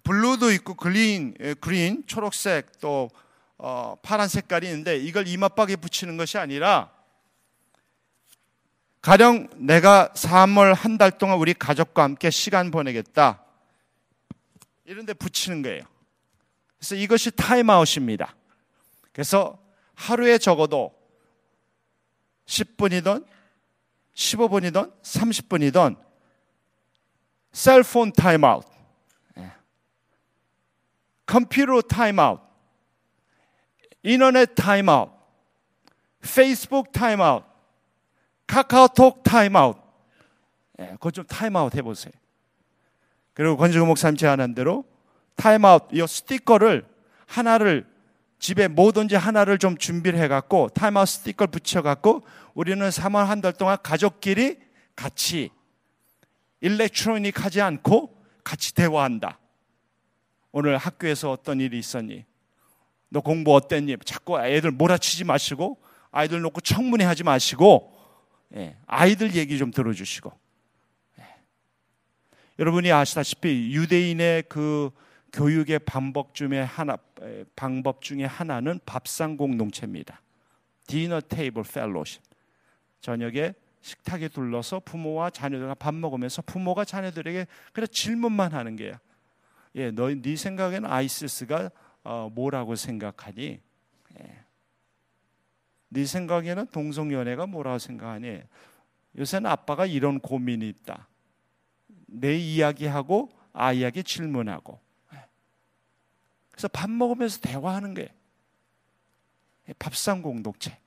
blue도 0.05 0.53
있고 0.53 0.75
green, 0.75 1.35
예, 1.41 1.55
green, 1.55 2.03
초록색 2.07 2.81
또 2.81 3.11
어, 3.59 3.97
파란 4.03 4.29
색깔이 4.29 4.67
있는데 4.67 4.97
이걸 4.97 5.29
이마박에 5.29 5.77
붙이는 5.77 6.17
것이 6.17 6.39
아니라 6.39 6.91
가령 9.01 9.49
내가 9.57 10.13
3월 10.15 10.75
한 10.75 10.97
달 10.97 11.11
동안 11.19 11.39
우리 11.39 11.55
가족과 11.55 12.05
함께 12.05 12.31
시간 12.31 12.71
보내겠다. 12.71 13.43
이런 14.85 15.07
데 15.07 15.13
붙이는 15.15 15.63
거예요. 15.63 15.83
그래서 16.79 16.95
이것이 16.97 17.31
타임아웃입니다. 17.33 18.35
그래서 19.13 19.59
하루에 19.95 20.39
적어도 20.39 20.93
10분이든 22.47 23.25
15분이든 24.15 25.03
30분이든 25.03 25.97
cell 27.53 27.80
phone 27.80 28.13
타임아웃, 28.13 28.65
예. 29.39 29.53
컴퓨터 31.27 31.81
타임아웃, 31.83 32.41
인터넷 34.03 34.55
타임아웃, 34.55 35.13
페이스북 36.21 36.93
타임아웃, 36.93 37.45
카카오톡 38.47 39.23
타임아웃. 39.23 39.77
예, 40.81 40.87
그거 40.93 41.11
좀 41.11 41.25
타임아웃 41.27 41.75
해보세요. 41.75 42.13
그리고 43.35 43.57
권지구 43.57 43.87
목사님 43.87 44.17
제안한 44.17 44.55
대로 44.55 44.85
타임아웃, 45.37 45.89
이 45.93 46.07
스티커를 46.07 46.87
하나를 47.27 47.92
집에 48.43 48.67
뭐든지 48.67 49.15
하나를 49.15 49.57
좀 49.57 49.79
준비를 49.79 50.19
해갖고 50.19 50.71
타임아웃 50.71 51.07
스티커를 51.09 51.53
붙여갖고 51.53 52.23
우리는 52.55 52.87
3월 52.89 53.27
한 53.27 53.41
달 53.41 53.53
동안 53.53 53.79
가족끼리 53.81 54.59
같이 54.97 55.51
electronic 56.61 57.45
하지 57.45 57.61
않고 57.61 58.21
같이 58.43 58.75
대화한다. 58.75 59.39
오늘 60.51 60.77
학교에서 60.77 61.31
어떤 61.31 61.61
일이 61.61 61.79
있었니? 61.79 62.25
너 63.11 63.21
공부 63.21 63.55
어땠니? 63.55 63.97
자꾸 64.05 64.41
애들 64.41 64.73
몰아치지 64.73 65.23
마시고 65.23 65.81
아이들 66.11 66.41
놓고 66.41 66.63
청문회 66.63 67.05
하지 67.05 67.23
마시고 67.23 67.97
예, 68.57 68.77
아이들 68.87 69.37
얘기 69.37 69.57
좀 69.57 69.71
들어주시고 69.71 70.33
예. 71.21 71.25
여러분이 72.59 72.91
아시다시피 72.91 73.71
유대인의 73.73 74.45
그 74.49 74.91
교육의 75.33 75.81
방법 75.81 76.35
중에 76.35 76.61
하나 76.61 76.97
방법 77.57 78.03
중에 78.03 78.25
하나는 78.25 78.79
밥상 78.85 79.37
공동체입니다. 79.37 80.21
디너 80.87 81.21
테이블 81.21 81.63
펠로십. 81.63 82.23
저녁에 83.01 83.55
식탁에 83.81 84.29
둘러서 84.29 84.81
부모와 84.81 85.31
자녀들과 85.31 85.75
밥 85.75 85.95
먹으면서 85.95 86.43
부모가 86.43 86.85
자녀들에게 86.85 87.47
그냥 87.73 87.87
질문만 87.91 88.53
하는 88.53 88.77
게야. 88.77 89.01
예, 89.75 89.91
너네 89.91 90.37
생각에는 90.37 90.89
아이시스가 90.89 91.71
어, 92.05 92.31
뭐라고 92.33 92.77
생각하니? 92.77 93.61
예. 94.21 94.45
네 95.89 96.05
생각에는 96.05 96.67
동성연애가 96.67 97.47
뭐라고 97.47 97.79
생각하니? 97.79 98.43
요새는 99.19 99.51
아빠가 99.51 99.87
이런 99.87 100.21
고민이 100.21 100.69
있다. 100.69 101.09
내 102.07 102.37
이야기하고 102.37 103.31
아이에게 103.53 104.03
질문하고 104.03 104.81
그래서 106.53 106.69
밥 106.69 106.89
먹으면서 106.91 107.41
대화하는 107.41 107.95
거예요. 107.95 108.09
밥상 109.79 110.23
공동체. 110.23 110.79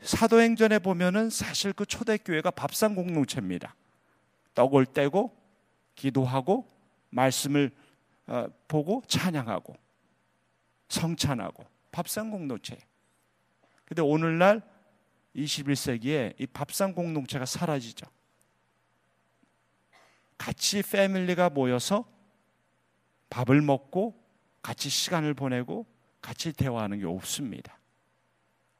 사도행전에 0.00 0.78
보면은 0.78 1.28
사실 1.28 1.72
그 1.72 1.84
초대교회가 1.84 2.52
밥상 2.52 2.94
공동체입니다. 2.94 3.74
떡을 4.54 4.86
떼고 4.86 5.36
기도하고 5.94 6.68
말씀을 7.10 7.72
어, 8.26 8.46
보고 8.68 9.02
찬양하고 9.06 9.74
성찬하고 10.88 11.64
밥상 11.90 12.30
공동체. 12.30 12.78
근데 13.84 14.02
오늘날 14.02 14.62
21세기에 15.34 16.34
이 16.38 16.46
밥상 16.46 16.94
공동체가 16.94 17.46
사라지죠. 17.46 18.06
같이 20.36 20.82
패밀리가 20.82 21.50
모여서 21.50 22.06
밥을 23.30 23.60
먹고 23.60 24.17
같이 24.68 24.90
시간을 24.90 25.32
보내고 25.32 25.86
같이 26.20 26.52
대화하는 26.52 26.98
게 26.98 27.06
없습니다. 27.06 27.78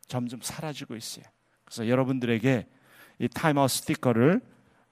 점점 0.06 0.38
사라지고 0.42 0.96
있어요. 0.96 1.24
그래서 1.64 1.88
여러분들에게 1.88 2.66
이 3.20 3.28
타임아웃 3.28 3.70
스티커를 3.70 4.42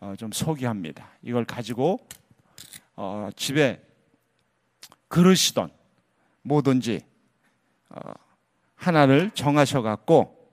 어, 0.00 0.14
좀 0.16 0.32
소개합니다. 0.32 1.10
이걸 1.20 1.44
가지고 1.44 1.98
어, 2.94 3.28
집에 3.36 3.84
그러시던 5.08 5.70
뭐든지 6.40 7.02
어, 7.90 8.00
하나를 8.76 9.32
정하셔 9.32 9.82
갖고 9.82 10.50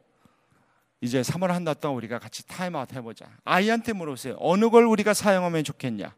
이제 0.99 1.21
3월 1.21 1.47
한 1.47 1.63
달 1.63 1.75
동안 1.75 1.95
우리가 1.95 2.19
같이 2.19 2.45
타임아웃 2.45 2.91
해보자. 2.91 3.29
아이한테 3.45 3.93
물어보세요. 3.93 4.35
어느 4.39 4.69
걸 4.69 4.87
우리가 4.87 5.13
사용하면 5.13 5.63
좋겠냐? 5.63 6.13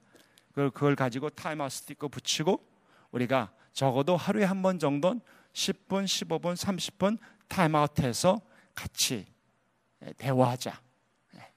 그걸, 0.50 0.72
그걸 0.72 0.96
가지고 0.96 1.30
타임아웃 1.30 1.72
스티커 1.72 2.08
붙이고 2.08 2.60
우리가 3.12 3.52
적어도 3.76 4.16
하루에 4.18 4.46
한 4.46 4.62
번 4.62 4.80
정도는 4.80 5.22
10분, 5.54 6.06
15분, 6.06 6.56
30분 6.56 7.18
타임아웃해서 7.50 8.42
같이 8.74 9.26
예, 10.04 10.14
대화하자. 10.14 10.82
예. 11.36 11.52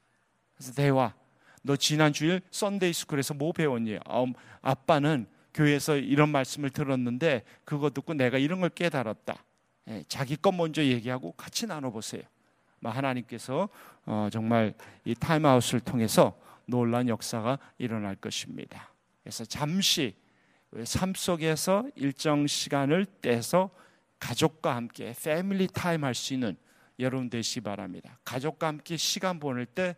그래서 0.55 0.73
대화. 0.75 1.15
너 1.63 1.77
지난 1.77 2.13
주일 2.13 2.41
Sunday 2.51 2.93
school에서 2.93 3.35
뭐 3.35 3.53
배웠니? 3.53 3.99
어, 4.07 4.27
아빠는 4.61 5.27
교회에서 5.55 5.97
이런 5.97 6.29
말씀을 6.31 6.71
들었는데 6.71 7.45
그거 7.65 7.91
듣고 7.91 8.15
내가 8.15 8.37
이런 8.39 8.61
걸 8.61 8.71
깨달았다. 8.71 9.45
예, 9.89 10.05
자기 10.09 10.37
것 10.37 10.53
먼저 10.53 10.85
얘기하고 10.85 11.33
같이 11.33 11.67
나눠보세요. 11.67 12.23
하나님께서 12.83 13.69
어, 14.07 14.29
정말 14.31 14.75
이 15.05 15.15
타임아웃을 15.15 15.81
통해서 15.81 16.37
놀란 16.67 17.09
역사가 17.09 17.59
일어날 17.79 18.15
것입니다. 18.17 18.91
그래서 19.23 19.45
잠시 19.45 20.15
삶 20.85 21.15
속에서 21.15 21.89
일정 21.95 22.47
시간을 22.47 23.07
떼서 23.21 23.71
가족과 24.21 24.77
함께 24.77 25.15
패밀리 25.23 25.67
타임 25.69 26.05
할 26.05 26.15
수 26.15 26.35
있는 26.35 26.57
여러분 26.99 27.31
되시 27.31 27.61
바랍니다. 27.61 28.19
가족과 28.25 28.67
함께 28.67 28.97
시간 28.97 29.39
보낼 29.39 29.67
때 29.67 29.97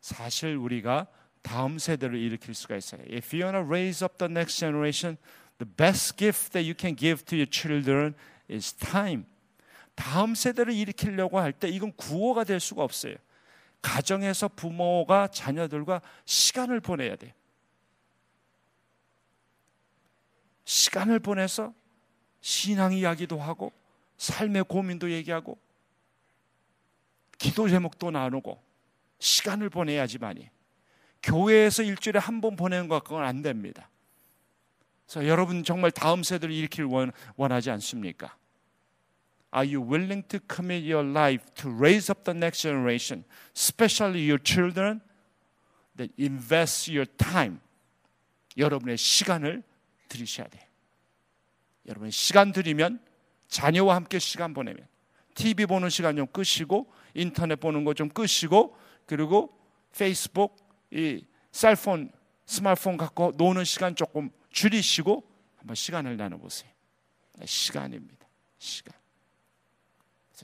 사실 0.00 0.54
우리가 0.56 1.06
다음 1.40 1.78
세대를 1.78 2.18
일으킬 2.18 2.54
수가 2.54 2.76
있어요. 2.76 3.02
If 3.10 3.34
you 3.34 3.44
want 3.44 3.56
to 3.56 3.66
raise 3.66 4.04
up 4.04 4.18
the 4.18 4.30
next 4.30 4.58
generation, 4.58 5.16
the 5.58 5.68
best 5.76 6.16
gift 6.16 6.52
that 6.52 6.64
you 6.64 6.74
can 6.78 6.94
give 6.94 7.24
to 7.24 7.36
your 7.36 7.50
children 7.50 8.14
is 8.50 8.74
time. 8.74 9.24
다음 9.94 10.34
세대를 10.34 10.72
일으키려고 10.72 11.38
할 11.40 11.52
때 11.52 11.68
이건 11.68 11.92
구호가 11.96 12.44
될 12.44 12.60
수가 12.60 12.82
없어요. 12.84 13.14
가정에서 13.80 14.48
부모가 14.48 15.28
자녀들과 15.28 16.00
시간을 16.24 16.80
보내야 16.80 17.16
돼요. 17.16 17.32
시간을 20.64 21.18
보내서 21.18 21.74
신앙 22.40 22.92
이야기도 22.92 23.38
하고 23.38 23.72
삶의 24.18 24.64
고민도 24.64 25.10
얘기하고 25.10 25.58
기도 27.38 27.68
제목도 27.68 28.10
나누고 28.10 28.62
시간을 29.18 29.70
보내야지만이 29.70 30.48
교회에서 31.22 31.82
일주일에 31.82 32.18
한 32.18 32.40
번 32.40 32.56
보내는 32.56 32.88
것 32.88 33.04
그건 33.04 33.24
안 33.24 33.42
됩니다. 33.42 33.88
그래서 35.06 35.28
여러분 35.28 35.62
정말 35.62 35.90
다음 35.90 36.22
세대를 36.22 36.54
일으킬 36.54 36.84
원, 36.84 37.12
원하지 37.36 37.70
않습니까? 37.70 38.36
Are 39.54 39.66
you 39.68 39.86
willing 39.86 40.26
to 40.28 40.40
commit 40.50 40.90
your 40.90 41.06
life 41.08 41.44
to 41.56 41.70
raise 41.70 42.10
up 42.10 42.24
the 42.24 42.36
next 42.36 42.62
generation, 42.62 43.24
especially 43.54 44.24
your 44.26 44.42
children, 44.42 45.00
that 45.96 46.12
invest 46.18 46.90
your 46.90 47.06
time? 47.16 47.60
여러분의 48.56 48.96
시간을 48.96 49.62
들이셔야 50.12 50.46
돼요. 50.48 50.62
여러분 51.86 52.10
시간 52.10 52.52
들이면 52.52 53.00
자녀와 53.48 53.96
함께 53.96 54.18
시간 54.18 54.52
보내면 54.54 54.86
TV 55.34 55.66
보는 55.66 55.88
시간 55.88 56.16
좀 56.16 56.26
끄시고 56.26 56.92
인터넷 57.14 57.56
보는 57.56 57.84
거 57.84 57.94
좀 57.94 58.08
끄시고 58.08 58.76
그리고 59.06 59.58
페이스북 59.96 60.56
이 60.90 61.24
셀폰 61.50 62.12
스마트폰 62.46 62.96
갖고 62.96 63.32
노는 63.36 63.64
시간 63.64 63.94
조금 63.96 64.30
줄이시고 64.50 65.24
한번 65.56 65.74
시간을 65.74 66.16
나눠 66.16 66.38
보세요. 66.38 66.70
시간입니다. 67.44 68.26
시간. 68.58 68.94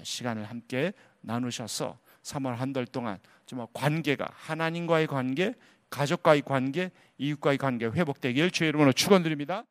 시간을 0.03 0.45
함께 0.45 0.93
나누셔서 1.21 1.99
3월 2.23 2.55
한 2.57 2.73
달 2.73 2.87
동안 2.87 3.19
정말 3.47 3.67
관계가 3.73 4.29
하나님과의 4.33 5.07
관계, 5.07 5.55
가족과의 5.91 6.43
관계, 6.43 6.91
이웃과의 7.19 7.59
관계 7.59 7.87
회복되길 7.87 8.51
주의 8.51 8.69
이름으로 8.69 8.93
축원드립니다. 8.93 9.65